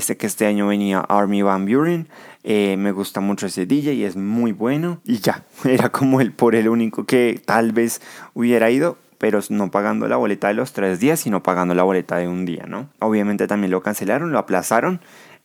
Sé 0.00 0.16
que 0.16 0.26
este 0.26 0.46
año 0.46 0.66
venía 0.66 1.00
Army 1.00 1.42
Van 1.42 1.64
Buren. 1.64 2.08
Eh, 2.50 2.76
me 2.78 2.92
gusta 2.92 3.20
mucho 3.20 3.46
ese 3.46 3.66
DJ 3.66 3.94
y 3.94 4.04
es 4.04 4.16
muy 4.16 4.52
bueno. 4.52 5.00
Y 5.04 5.18
ya, 5.18 5.44
era 5.64 5.90
como 5.90 6.20
el 6.20 6.32
por 6.32 6.54
el 6.54 6.68
único 6.68 7.04
que 7.04 7.40
tal 7.44 7.72
vez 7.72 8.00
hubiera 8.34 8.70
ido, 8.70 8.96
pero 9.18 9.40
no 9.50 9.70
pagando 9.70 10.08
la 10.08 10.16
boleta 10.16 10.48
de 10.48 10.54
los 10.54 10.72
tres 10.72 10.98
días, 10.98 11.20
sino 11.20 11.42
pagando 11.42 11.74
la 11.74 11.82
boleta 11.82 12.16
de 12.16 12.26
un 12.26 12.44
día, 12.44 12.64
¿no? 12.66 12.88
Obviamente 13.00 13.46
también 13.46 13.70
lo 13.70 13.82
cancelaron, 13.82 14.32
lo 14.32 14.38
aplazaron. 14.38 15.00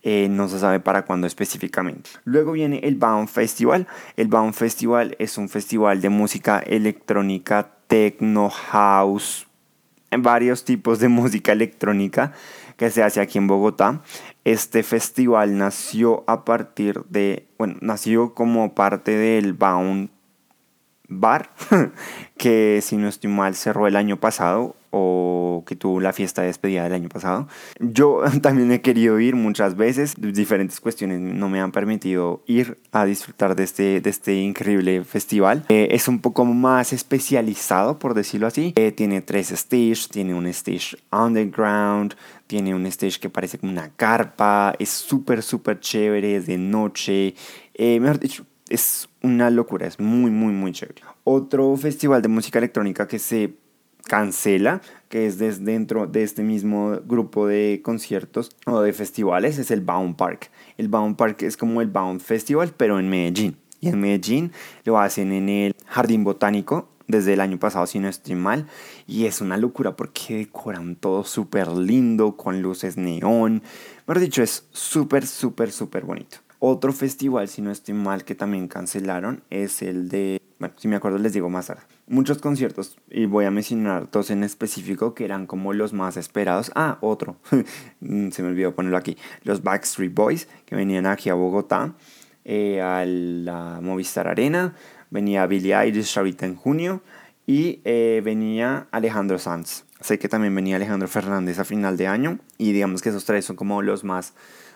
Eh, 0.05 0.27
no 0.29 0.49
se 0.49 0.59
sabe 0.59 0.81
para 0.81 1.05
cuándo 1.05 1.27
específicamente. 1.27 2.09
Luego 2.25 2.51
viene 2.51 2.79
el 2.83 2.95
Bound 2.95 3.29
Festival. 3.29 3.87
El 4.17 4.27
Bound 4.27 4.53
Festival 4.53 5.15
es 5.17 5.37
un 5.37 5.47
festival 5.47 6.01
de 6.01 6.09
música 6.09 6.59
electrónica, 6.59 7.69
techno, 7.87 8.49
house, 8.49 9.47
varios 10.17 10.65
tipos 10.65 10.99
de 10.99 11.07
música 11.09 11.51
electrónica 11.53 12.33
que 12.83 12.89
se 12.89 13.01
hace 13.01 13.21
aquí 13.21 13.37
en 13.37 13.47
Bogotá. 13.47 14.01
Este 14.43 14.83
festival 14.83 15.57
nació 15.57 16.25
a 16.27 16.43
partir 16.43 17.05
de, 17.05 17.47
bueno, 17.57 17.75
nació 17.79 18.33
como 18.33 18.75
parte 18.75 19.15
del 19.15 19.53
Bound 19.53 20.09
Bar, 21.09 21.49
que 22.37 22.79
si 22.81 22.97
no 22.97 23.07
estoy 23.07 23.29
mal 23.29 23.55
cerró 23.55 23.87
el 23.87 23.95
año 23.95 24.19
pasado 24.19 24.75
o 24.95 25.63
que 25.65 25.75
tuvo 25.75 25.99
la 25.99 26.13
fiesta 26.13 26.41
de 26.41 26.47
despedida 26.47 26.83
del 26.83 26.93
año 26.93 27.09
pasado. 27.09 27.47
Yo 27.79 28.21
también 28.41 28.71
he 28.71 28.81
querido 28.81 29.19
ir 29.19 29.35
muchas 29.35 29.75
veces, 29.75 30.13
diferentes 30.17 30.79
cuestiones 30.79 31.19
no 31.19 31.49
me 31.49 31.59
han 31.59 31.71
permitido 31.71 32.43
ir 32.45 32.77
a 32.91 33.03
disfrutar 33.03 33.55
de 33.55 33.63
este, 33.63 34.07
este 34.07 34.35
increíble 34.35 35.03
festival. 35.03 35.65
Eh, 35.69 35.87
es 35.91 36.07
un 36.07 36.19
poco 36.19 36.45
más 36.45 36.93
especializado, 36.93 37.97
por 37.97 38.13
decirlo 38.13 38.45
así. 38.45 38.73
Eh, 38.75 38.91
tiene 38.91 39.21
tres 39.21 39.49
stages, 39.49 40.09
tiene 40.09 40.35
un 40.35 40.45
stage 40.47 40.95
underground, 41.11 42.15
tiene 42.45 42.75
un 42.75 42.85
stage 42.85 43.19
que 43.19 43.29
parece 43.29 43.57
como 43.57 43.71
una 43.71 43.89
carpa, 43.89 44.75
es 44.77 44.89
súper, 44.89 45.41
súper 45.41 45.79
chévere, 45.79 46.39
de 46.39 46.57
noche. 46.57 47.33
Eh, 47.73 47.99
mejor 47.99 48.19
dicho, 48.19 48.45
es 48.69 49.09
una 49.23 49.49
locura, 49.49 49.87
es 49.87 49.99
muy, 49.99 50.29
muy, 50.29 50.53
muy 50.53 50.71
chévere. 50.71 51.01
Otro 51.23 51.75
festival 51.77 52.21
de 52.21 52.27
música 52.27 52.59
electrónica 52.59 53.07
que 53.07 53.19
se 53.19 53.55
cancela, 54.03 54.81
que 55.09 55.25
es 55.25 55.37
desde 55.37 55.63
dentro 55.63 56.07
de 56.07 56.23
este 56.23 56.43
mismo 56.43 56.99
grupo 57.05 57.47
de 57.47 57.81
conciertos 57.83 58.51
o 58.65 58.81
de 58.81 58.93
festivales, 58.93 59.57
es 59.57 59.71
el 59.71 59.81
Bound 59.81 60.15
Park. 60.17 60.51
El 60.77 60.89
Bound 60.89 61.15
Park 61.15 61.41
es 61.43 61.57
como 61.57 61.81
el 61.81 61.87
Bound 61.87 62.21
Festival, 62.21 62.73
pero 62.75 62.99
en 62.99 63.09
Medellín. 63.09 63.57
Y 63.79 63.89
en 63.89 63.99
Medellín 63.99 64.51
lo 64.83 64.99
hacen 64.99 65.31
en 65.31 65.49
el 65.49 65.75
Jardín 65.87 66.23
Botánico 66.23 66.89
desde 67.07 67.33
el 67.33 67.41
año 67.41 67.59
pasado, 67.59 67.85
si 67.85 67.99
no 67.99 68.07
estoy 68.09 68.35
mal. 68.35 68.67
Y 69.07 69.25
es 69.25 69.41
una 69.41 69.57
locura 69.57 69.95
porque 69.95 70.37
decoran 70.37 70.95
todo 70.95 71.23
súper 71.23 71.69
lindo, 71.69 72.35
con 72.35 72.61
luces 72.61 72.97
neón. 72.97 73.61
Mejor 74.05 74.19
dicho, 74.19 74.43
es 74.43 74.67
súper, 74.71 75.27
súper, 75.27 75.71
súper 75.71 76.03
bonito. 76.03 76.37
Otro 76.65 76.93
festival, 76.93 77.49
si 77.49 77.61
no 77.61 77.71
estoy 77.71 77.93
mal, 77.93 78.23
que 78.23 78.35
también 78.35 78.69
cancelaron 78.69 79.43
es 79.49 79.81
el 79.81 80.07
de, 80.07 80.41
bueno, 80.59 80.73
si 80.77 80.87
me 80.87 80.95
acuerdo 80.95 81.17
les 81.17 81.33
digo 81.33 81.49
más 81.49 81.67
tarde. 81.67 81.81
Muchos 82.07 82.37
conciertos, 82.37 82.97
y 83.09 83.25
voy 83.25 83.43
a 83.43 83.51
mencionar 83.51 84.09
dos 84.09 84.31
en 84.31 84.45
específico 84.45 85.13
que 85.13 85.25
eran 85.25 85.45
como 85.45 85.73
los 85.73 85.91
más 85.91 86.15
esperados. 86.15 86.71
Ah, 86.73 86.99
otro, 87.01 87.35
mm, 87.99 88.29
se 88.29 88.43
me 88.43 88.47
olvidó 88.47 88.73
ponerlo 88.73 88.95
aquí. 88.95 89.17
Los 89.43 89.61
Backstreet 89.61 90.13
Boys, 90.13 90.47
que 90.65 90.77
venían 90.77 91.05
aquí 91.05 91.29
a 91.29 91.33
Bogotá, 91.33 91.95
eh, 92.45 92.79
a 92.79 93.03
la 93.05 93.81
Movistar 93.81 94.29
Arena. 94.29 94.73
Venía 95.09 95.45
Billie 95.47 95.75
Eilish 95.75 96.17
ahorita 96.17 96.45
en 96.45 96.55
junio. 96.55 97.01
Y 97.45 97.81
eh, 97.83 98.21
venía 98.23 98.87
Alejandro 98.91 99.37
Sanz. 99.37 99.83
Sé 99.99 100.17
que 100.17 100.29
también 100.29 100.55
venía 100.55 100.77
Alejandro 100.77 101.09
Fernández 101.09 101.59
a 101.59 101.65
final 101.65 101.97
de 101.97 102.07
año. 102.07 102.39
Y 102.57 102.71
digamos 102.71 103.01
que 103.01 103.09
esos 103.09 103.25
tres 103.25 103.43
son 103.43 103.57
como 103.57 103.81
los 103.81 104.05
más 104.05 104.33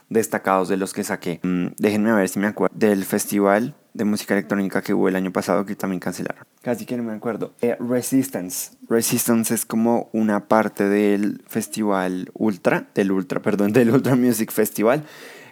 destacados 0.09 0.69
de 0.69 0.77
los 0.77 0.93
que 0.93 1.03
saqué. 1.03 1.39
Mm, 1.43 1.67
déjenme 1.77 2.13
ver 2.13 2.29
si 2.29 2.39
me 2.39 2.47
acuerdo 2.47 2.75
del 2.77 3.03
festival 3.05 3.75
de 3.93 4.05
música 4.05 4.35
electrónica 4.35 4.81
que 4.81 4.93
hubo 4.93 5.09
el 5.09 5.15
año 5.15 5.31
pasado 5.31 5.65
que 5.65 5.75
también 5.75 5.99
cancelaron. 5.99 6.45
Casi 6.61 6.85
que 6.85 6.97
no 6.97 7.03
me 7.03 7.13
acuerdo. 7.13 7.53
Eh, 7.61 7.75
Resistance. 7.79 8.71
Resistance 8.87 9.53
es 9.53 9.65
como 9.65 10.09
una 10.13 10.47
parte 10.47 10.87
del 10.87 11.43
festival 11.47 12.29
Ultra, 12.33 12.87
del 12.93 13.11
Ultra, 13.11 13.41
perdón, 13.41 13.71
del 13.73 13.89
Ultra 13.91 14.15
Music 14.15 14.51
Festival 14.51 15.03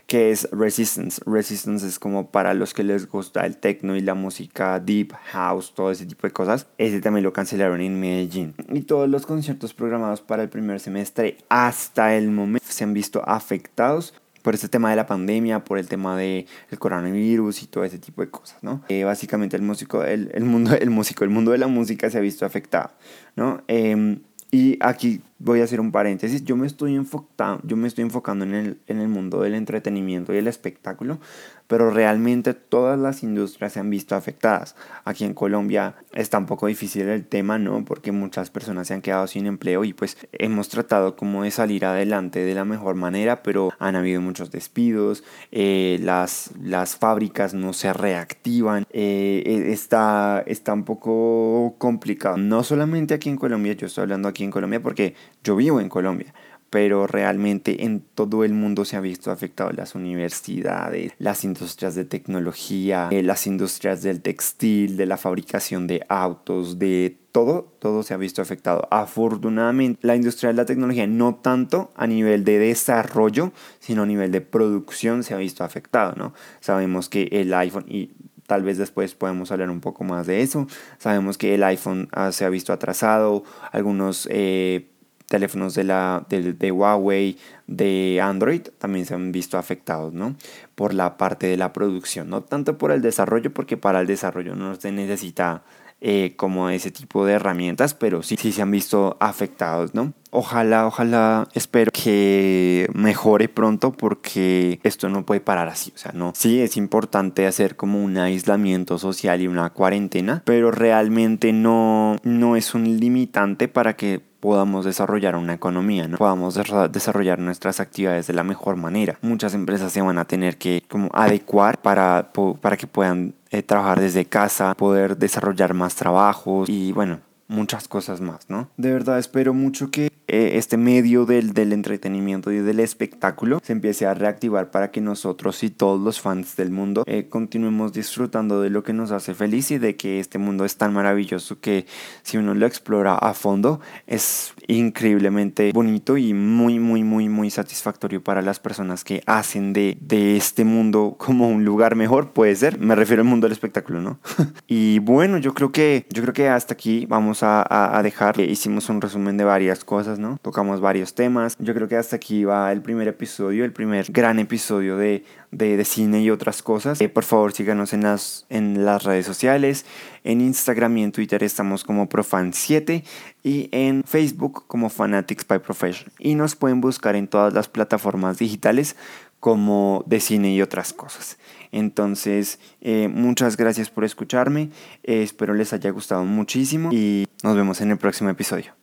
que 0.08 0.32
es 0.32 0.48
Resistance. 0.52 1.22
Resistance 1.26 1.88
es 1.88 2.00
como 2.00 2.30
para 2.30 2.54
los 2.54 2.74
que 2.74 2.84
les 2.84 3.10
gusta 3.10 3.46
el 3.46 3.58
techno 3.58 3.96
y 3.96 4.02
la 4.02 4.14
música 4.14 4.80
deep 4.80 5.14
house, 5.32 5.74
todo 5.74 5.92
ese 5.92 6.06
tipo 6.06 6.28
de 6.28 6.34
cosas. 6.34 6.68
Ese 6.78 7.02
también 7.02 7.24
lo 7.24 7.34
cancelaron 7.34 7.82
en 7.82 8.00
Medellín. 8.00 8.54
Y 8.72 8.82
todos 8.82 9.10
los 9.10 9.26
conciertos 9.26 9.74
programados 9.74 10.22
para 10.22 10.44
el 10.44 10.50
primer 10.50 10.80
semestre 10.80 11.38
hasta 11.50 12.16
el 12.16 12.30
momento 12.30 12.68
se 12.70 12.84
han 12.84 12.94
visto 12.94 13.28
afectados 13.28 14.14
por 14.46 14.54
este 14.54 14.70
tema 14.70 14.92
de 14.92 14.96
la 14.96 15.08
pandemia, 15.08 15.64
por 15.64 15.80
el 15.80 15.88
tema 15.88 16.16
del 16.16 16.46
el 16.70 16.78
coronavirus 16.78 17.64
y 17.64 17.66
todo 17.66 17.84
ese 17.84 17.98
tipo 17.98 18.22
de 18.22 18.30
cosas, 18.30 18.62
¿no? 18.62 18.84
Eh, 18.90 19.04
básicamente 19.04 19.56
el 19.56 19.64
músico, 19.64 20.04
el, 20.04 20.30
el, 20.36 20.44
mundo, 20.44 20.76
el 20.80 20.92
músico, 20.92 21.24
el 21.24 21.32
mundo 21.32 21.52
de 21.52 21.58
la 21.58 21.66
música 21.66 22.12
se 22.12 22.20
ha 22.20 22.22
visto 22.22 22.46
afectado, 22.46 22.92
¿no? 23.36 23.64
Eh, 23.68 24.20
y 24.52 24.78
aquí 24.82 25.22
voy 25.38 25.62
a 25.62 25.66
hacer 25.66 25.80
un 25.80 25.92
paréntesis. 25.92 26.44
Yo 26.44 26.56
me 26.56 26.68
estoy, 26.68 26.96
enfocando, 26.96 27.62
yo 27.66 27.76
me 27.76 27.88
estoy 27.88 28.04
enfocando 28.04 28.46
en 28.46 28.54
el, 28.54 28.78
en 28.88 29.00
el 29.00 29.08
mundo 29.08 29.42
del 29.42 29.56
entretenimiento 29.56 30.34
y 30.34 30.38
el 30.38 30.48
espectáculo, 30.48 31.20
pero 31.68 31.90
realmente 31.90 32.54
todas 32.54 32.98
las 32.98 33.24
industrias 33.24 33.74
se 33.74 33.80
han 33.80 33.90
visto 33.90 34.16
afectadas. 34.16 34.76
Aquí 35.04 35.26
en 35.26 35.34
Colombia 35.34 35.96
está 36.14 36.38
un 36.38 36.46
poco 36.46 36.68
difícil 36.68 37.08
el 37.10 37.26
tema, 37.26 37.58
¿no? 37.58 37.84
Porque 37.86 38.12
muchas 38.12 38.50
personas 38.50 38.88
se 38.88 38.94
han 38.94 39.02
quedado 39.02 39.28
sin 39.28 39.48
empleo 39.48 39.84
y 39.84 39.94
pues 39.94 40.18
hemos 40.32 40.70
tratado 40.70 41.16
como 41.16 41.44
de 41.44 41.52
salir 41.52 41.86
adelante 41.86 42.40
de 42.40 42.54
la 42.54 42.66
mejor 42.66 42.96
manera, 42.96 43.44
pero 43.44 43.72
han 43.80 43.96
habido 43.96 44.22
muchos 44.22 44.52
despidos, 44.52 45.24
eh, 45.52 46.00
las, 46.02 46.52
las 46.62 46.96
fábricas 46.96 47.54
no 47.54 47.74
se 47.74 47.92
reactivan, 47.94 48.86
eh, 48.92 49.44
eh, 49.46 49.72
está, 49.72 50.44
está 50.46 50.74
un 50.74 50.84
poco 50.84 51.76
complicado. 51.78 52.38
No 52.38 52.64
solamente 52.64 53.14
aquí 53.14 53.30
en 53.30 53.38
Colombia, 53.38 53.74
yo 53.74 53.88
estoy 53.88 54.04
hablando 54.04 54.28
aquí 54.28 54.44
en 54.44 54.52
Colombia 54.52 54.82
porque 54.82 55.16
yo 55.46 55.56
vivo 55.56 55.80
en 55.80 55.88
Colombia, 55.88 56.34
pero 56.70 57.08
realmente 57.08 57.86
en 57.86 58.02
todo 58.02 58.44
el 58.44 58.54
mundo 58.54 58.84
se 58.84 58.98
ha 58.98 59.00
visto 59.00 59.32
afectado 59.32 59.72
las 59.72 59.96
universidades, 59.96 61.14
las 61.20 61.46
industrias 61.46 61.96
de 61.96 62.04
tecnología, 62.04 63.08
eh, 63.12 63.24
las 63.24 63.48
industrias 63.48 64.02
del 64.02 64.22
textil, 64.22 64.98
de 64.98 65.06
la 65.06 65.16
fabricación 65.16 65.88
de 65.88 66.06
autos, 66.10 66.78
de 66.80 67.18
todo, 67.32 67.72
todo 67.80 68.04
se 68.04 68.14
ha 68.14 68.18
visto 68.18 68.42
afectado. 68.42 68.88
Afortunadamente, 68.92 70.06
la 70.06 70.16
industria 70.16 70.50
de 70.50 70.56
la 70.56 70.66
tecnología 70.66 71.08
no 71.08 71.36
tanto 71.36 71.92
a 71.96 72.08
nivel 72.08 72.44
de 72.44 72.60
desarrollo, 72.60 73.54
sino 73.80 74.04
a 74.04 74.06
nivel 74.06 74.32
de 74.32 74.42
producción 74.42 75.24
se 75.24 75.34
ha 75.34 75.38
visto 75.38 75.64
afectado, 75.64 76.14
¿no? 76.18 76.34
Sabemos 76.60 77.08
que 77.08 77.30
el 77.32 77.54
iPhone 77.54 77.86
y 77.88 78.12
tal 78.48 78.64
vez 78.64 78.78
después 78.78 79.16
podemos 79.16 79.52
hablar 79.52 79.70
un 79.70 79.82
poco 79.82 80.04
más 80.04 80.28
de 80.28 80.42
eso. 80.42 80.68
Sabemos 80.98 81.38
que 81.38 81.56
el 81.56 81.64
iPhone 81.64 82.10
ah, 82.12 82.32
se 82.32 82.46
ha 82.46 82.50
visto 82.50 82.74
atrasado, 82.74 83.44
algunos 83.72 84.28
eh, 84.32 84.90
teléfonos 85.36 85.76
de, 85.76 85.84
la, 85.84 86.26
de, 86.30 86.72
Huawei, 86.72 87.38
de 87.68 88.22
Android, 88.24 88.62
también 88.78 89.06
se 89.06 89.16
han 89.16 89.34
visto 89.34 89.58
afectados, 89.58 90.14
¿no? 90.14 90.38
Por 90.76 90.94
la 90.94 91.18
parte 91.18 91.48
de 91.48 91.58
la 91.58 91.74
producción, 91.74 92.30
no 92.30 92.42
tanto 92.42 92.78
por 92.78 92.94
el 92.94 93.02
desarrollo, 93.02 93.54
porque 93.54 93.76
para 93.76 94.00
el 94.00 94.08
desarrollo 94.08 94.56
no 94.56 94.76
se 94.76 94.94
necesita 94.94 95.64
eh, 96.00 96.36
como 96.38 96.70
ese 96.70 96.90
tipo 96.90 97.26
de 97.26 97.34
herramientas, 97.34 97.94
pero 97.94 98.24
sí, 98.24 98.38
sí 98.40 98.54
se 98.54 98.62
han 98.62 98.72
visto 98.72 99.18
afectados, 99.20 99.94
¿no? 99.94 100.14
Ojalá, 100.32 100.88
ojalá, 100.88 101.50
espero 101.54 101.92
que 101.92 102.90
mejore 102.94 103.50
pronto 103.50 103.92
porque 103.92 104.80
esto 104.84 105.10
no 105.10 105.26
puede 105.26 105.42
parar 105.42 105.68
así, 105.68 105.92
o 105.94 105.98
sea, 105.98 106.14
no. 106.14 106.32
Sí, 106.34 106.62
es 106.62 106.78
importante 106.78 107.46
hacer 107.46 107.76
como 107.76 108.02
un 108.02 108.18
aislamiento 108.18 108.98
social 108.98 109.42
y 109.42 109.48
una 109.48 109.72
cuarentena, 109.72 110.44
pero 110.46 110.72
realmente 110.72 111.52
no, 111.52 112.16
no 112.24 112.56
es 112.56 112.74
un 112.74 113.00
limitante 113.00 113.68
para 113.68 113.98
que 113.98 114.22
podamos 114.46 114.86
desarrollar 114.86 115.36
una 115.36 115.54
economía, 115.54 116.08
¿no? 116.08 116.18
podamos 116.18 116.54
desarrollar 116.92 117.40
nuestras 117.40 117.80
actividades 117.80 118.28
de 118.28 118.34
la 118.34 118.44
mejor 118.44 118.76
manera. 118.76 119.18
Muchas 119.24 119.56
empresas 119.56 119.92
se 119.92 120.02
van 120.02 120.20
a 120.20 120.26
tener 120.26 120.58
que 120.58 120.84
como 120.88 121.10
adecuar 121.14 121.82
para, 121.82 122.32
para 122.62 122.78
que 122.78 122.86
puedan 122.86 123.34
eh, 123.50 123.64
trabajar 123.64 124.00
desde 124.00 124.26
casa, 124.26 124.76
poder 124.76 125.18
desarrollar 125.18 125.74
más 125.74 125.96
trabajos 125.96 126.70
y 126.70 126.92
bueno, 126.92 127.22
muchas 127.48 127.88
cosas 127.88 128.22
más, 128.22 128.50
¿no? 128.50 128.70
De 128.78 128.92
verdad 128.92 129.20
espero 129.20 129.54
mucho 129.54 129.92
que 129.92 130.10
eh, 130.28 130.58
este 130.58 130.78
medio 130.78 131.26
del, 131.28 131.54
del, 131.54 131.72
entretenimiento 131.72 132.52
y 132.52 132.58
del 132.58 132.80
espectáculo 132.80 133.60
se 133.64 133.74
empiece 133.74 134.08
a 134.08 134.16
reactivar 134.16 134.72
para 134.72 134.90
que 134.90 135.00
nosotros 135.00 135.64
y 135.64 135.70
todos 135.70 136.02
los 136.02 136.20
fans 136.20 136.56
del 136.56 136.72
mundo 136.72 137.04
eh, 137.06 137.28
continuemos 137.30 137.94
disfrutando 137.94 138.60
de 138.62 138.72
lo 138.72 138.84
que 138.84 138.92
nos 138.92 139.12
hace 139.12 139.36
feliz 139.36 139.70
y 139.70 139.78
de 139.78 139.96
que 139.96 140.20
este 140.20 140.40
mundo 140.40 140.66
es 140.66 140.78
tan 140.78 140.94
maravilloso 140.94 141.60
que 141.60 141.86
si 142.24 142.38
uno 142.38 142.56
lo 142.56 142.66
explora 142.66 143.16
a 143.16 143.36
fondo 143.36 143.82
es 144.08 144.54
increíblemente 144.68 145.72
bonito 145.72 146.18
y 146.18 146.34
muy 146.34 146.80
muy 146.80 147.04
muy 147.04 147.30
muy 147.30 147.52
satisfactorio 147.52 148.24
para 148.24 148.42
las 148.42 148.60
personas 148.60 149.04
que 149.04 149.22
hacen 149.28 149.74
de, 149.74 149.96
de 150.02 150.38
este 150.38 150.66
mundo 150.66 151.18
como 151.20 151.48
un 151.50 151.64
lugar 151.64 151.96
mejor 151.96 152.32
puede 152.34 152.56
ser 152.56 152.80
me 152.80 152.96
refiero 152.96 153.22
al 153.22 153.28
mundo 153.28 153.46
del 153.46 153.54
espectáculo 153.54 154.02
no 154.02 154.20
y 154.68 154.98
bueno 155.00 155.38
yo 155.38 155.54
creo 155.54 155.72
que 155.72 156.08
yo 156.12 156.24
creo 156.24 156.34
que 156.34 156.50
hasta 156.50 156.74
aquí 156.74 157.06
vamos 157.06 157.35
a, 157.42 158.00
dejar 158.04 158.40
hicimos 158.40 158.90
un 158.90 159.02
resumen 159.02 159.38
de 159.38 159.44
varias 159.44 159.84
cosas. 159.84 160.20
Tocamos 160.42 160.82
varios 160.82 161.14
temas. 161.14 161.56
Yo 161.60 161.74
creo 161.74 161.88
que 161.88 161.96
hasta 161.96 162.16
aquí 162.16 162.44
va 162.44 162.72
el 162.72 162.82
primer 162.82 163.08
episodio, 163.08 163.66
el 163.66 163.74
primer 163.74 164.12
gran 164.12 164.40
episodio 164.40 164.98
de, 164.98 165.24
de, 165.52 165.86
cine 165.86 166.22
y 166.22 166.30
otras 166.30 166.62
cosas. 166.62 167.00
Eh, 167.02 167.10
por 167.10 167.24
favor, 167.24 167.54
síganos 167.54 167.94
en 167.94 168.04
las, 168.04 168.46
en 168.50 168.86
las 168.86 169.04
redes 169.04 169.26
sociales. 169.26 169.86
En 170.24 170.42
Instagram 170.42 170.98
y 170.98 171.04
en 171.04 171.12
Twitter 171.12 171.44
estamos 171.44 171.84
como 171.84 172.10
Profan7 172.10 173.04
y 173.44 173.70
en 173.72 174.04
Facebook 174.04 174.66
como 174.68 174.90
Fanatics 174.90 175.48
by 175.48 175.60
Profession. 175.60 176.12
Y 176.20 176.36
nos 176.36 176.56
pueden 176.56 176.82
buscar 176.82 177.16
en 177.16 177.28
todas 177.28 177.54
las 177.54 177.70
plataformas 177.70 178.38
digitales 178.38 178.96
como 179.40 180.04
de 180.08 180.20
cine 180.20 180.54
y 180.54 180.62
otras 180.62 180.94
cosas. 180.94 181.38
Entonces, 181.76 182.58
eh, 182.80 183.10
muchas 183.10 183.58
gracias 183.58 183.90
por 183.90 184.06
escucharme. 184.06 184.70
Eh, 185.04 185.24
espero 185.24 185.54
les 185.54 185.74
haya 185.74 185.90
gustado 185.90 186.24
muchísimo 186.24 186.90
y 186.94 187.28
nos 187.44 187.58
vemos 187.58 187.82
en 187.82 187.92
el 187.92 187.98
próximo 187.98 188.30
episodio. 188.30 188.74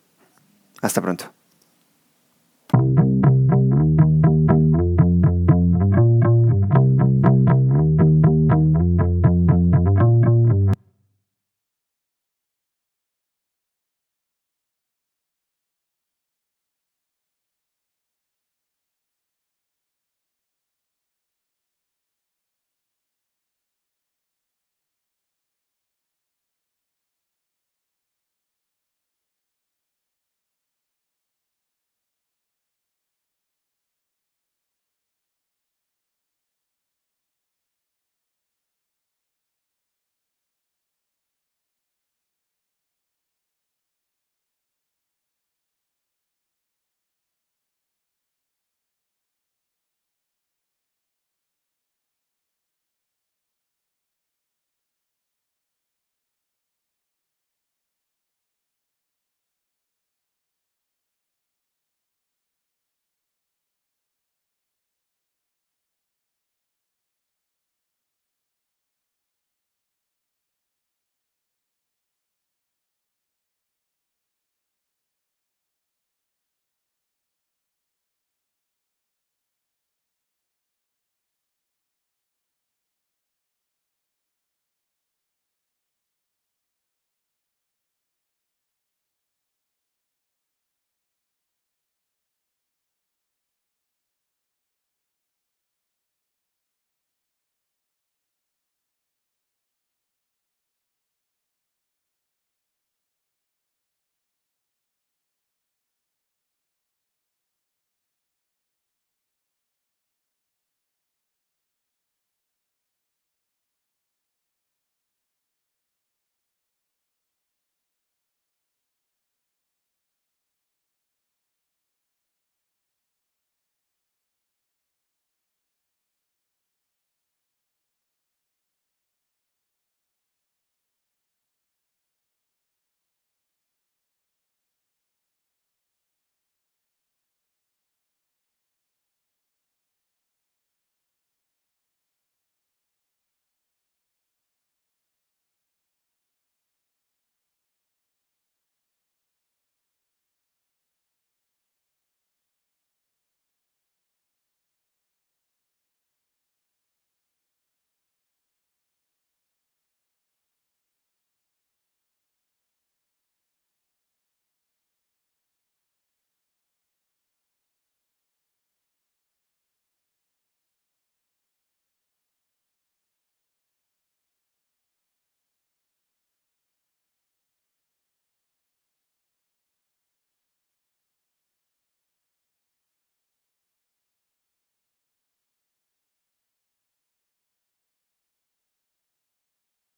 Hasta 0.79 1.01
pronto. 1.01 1.33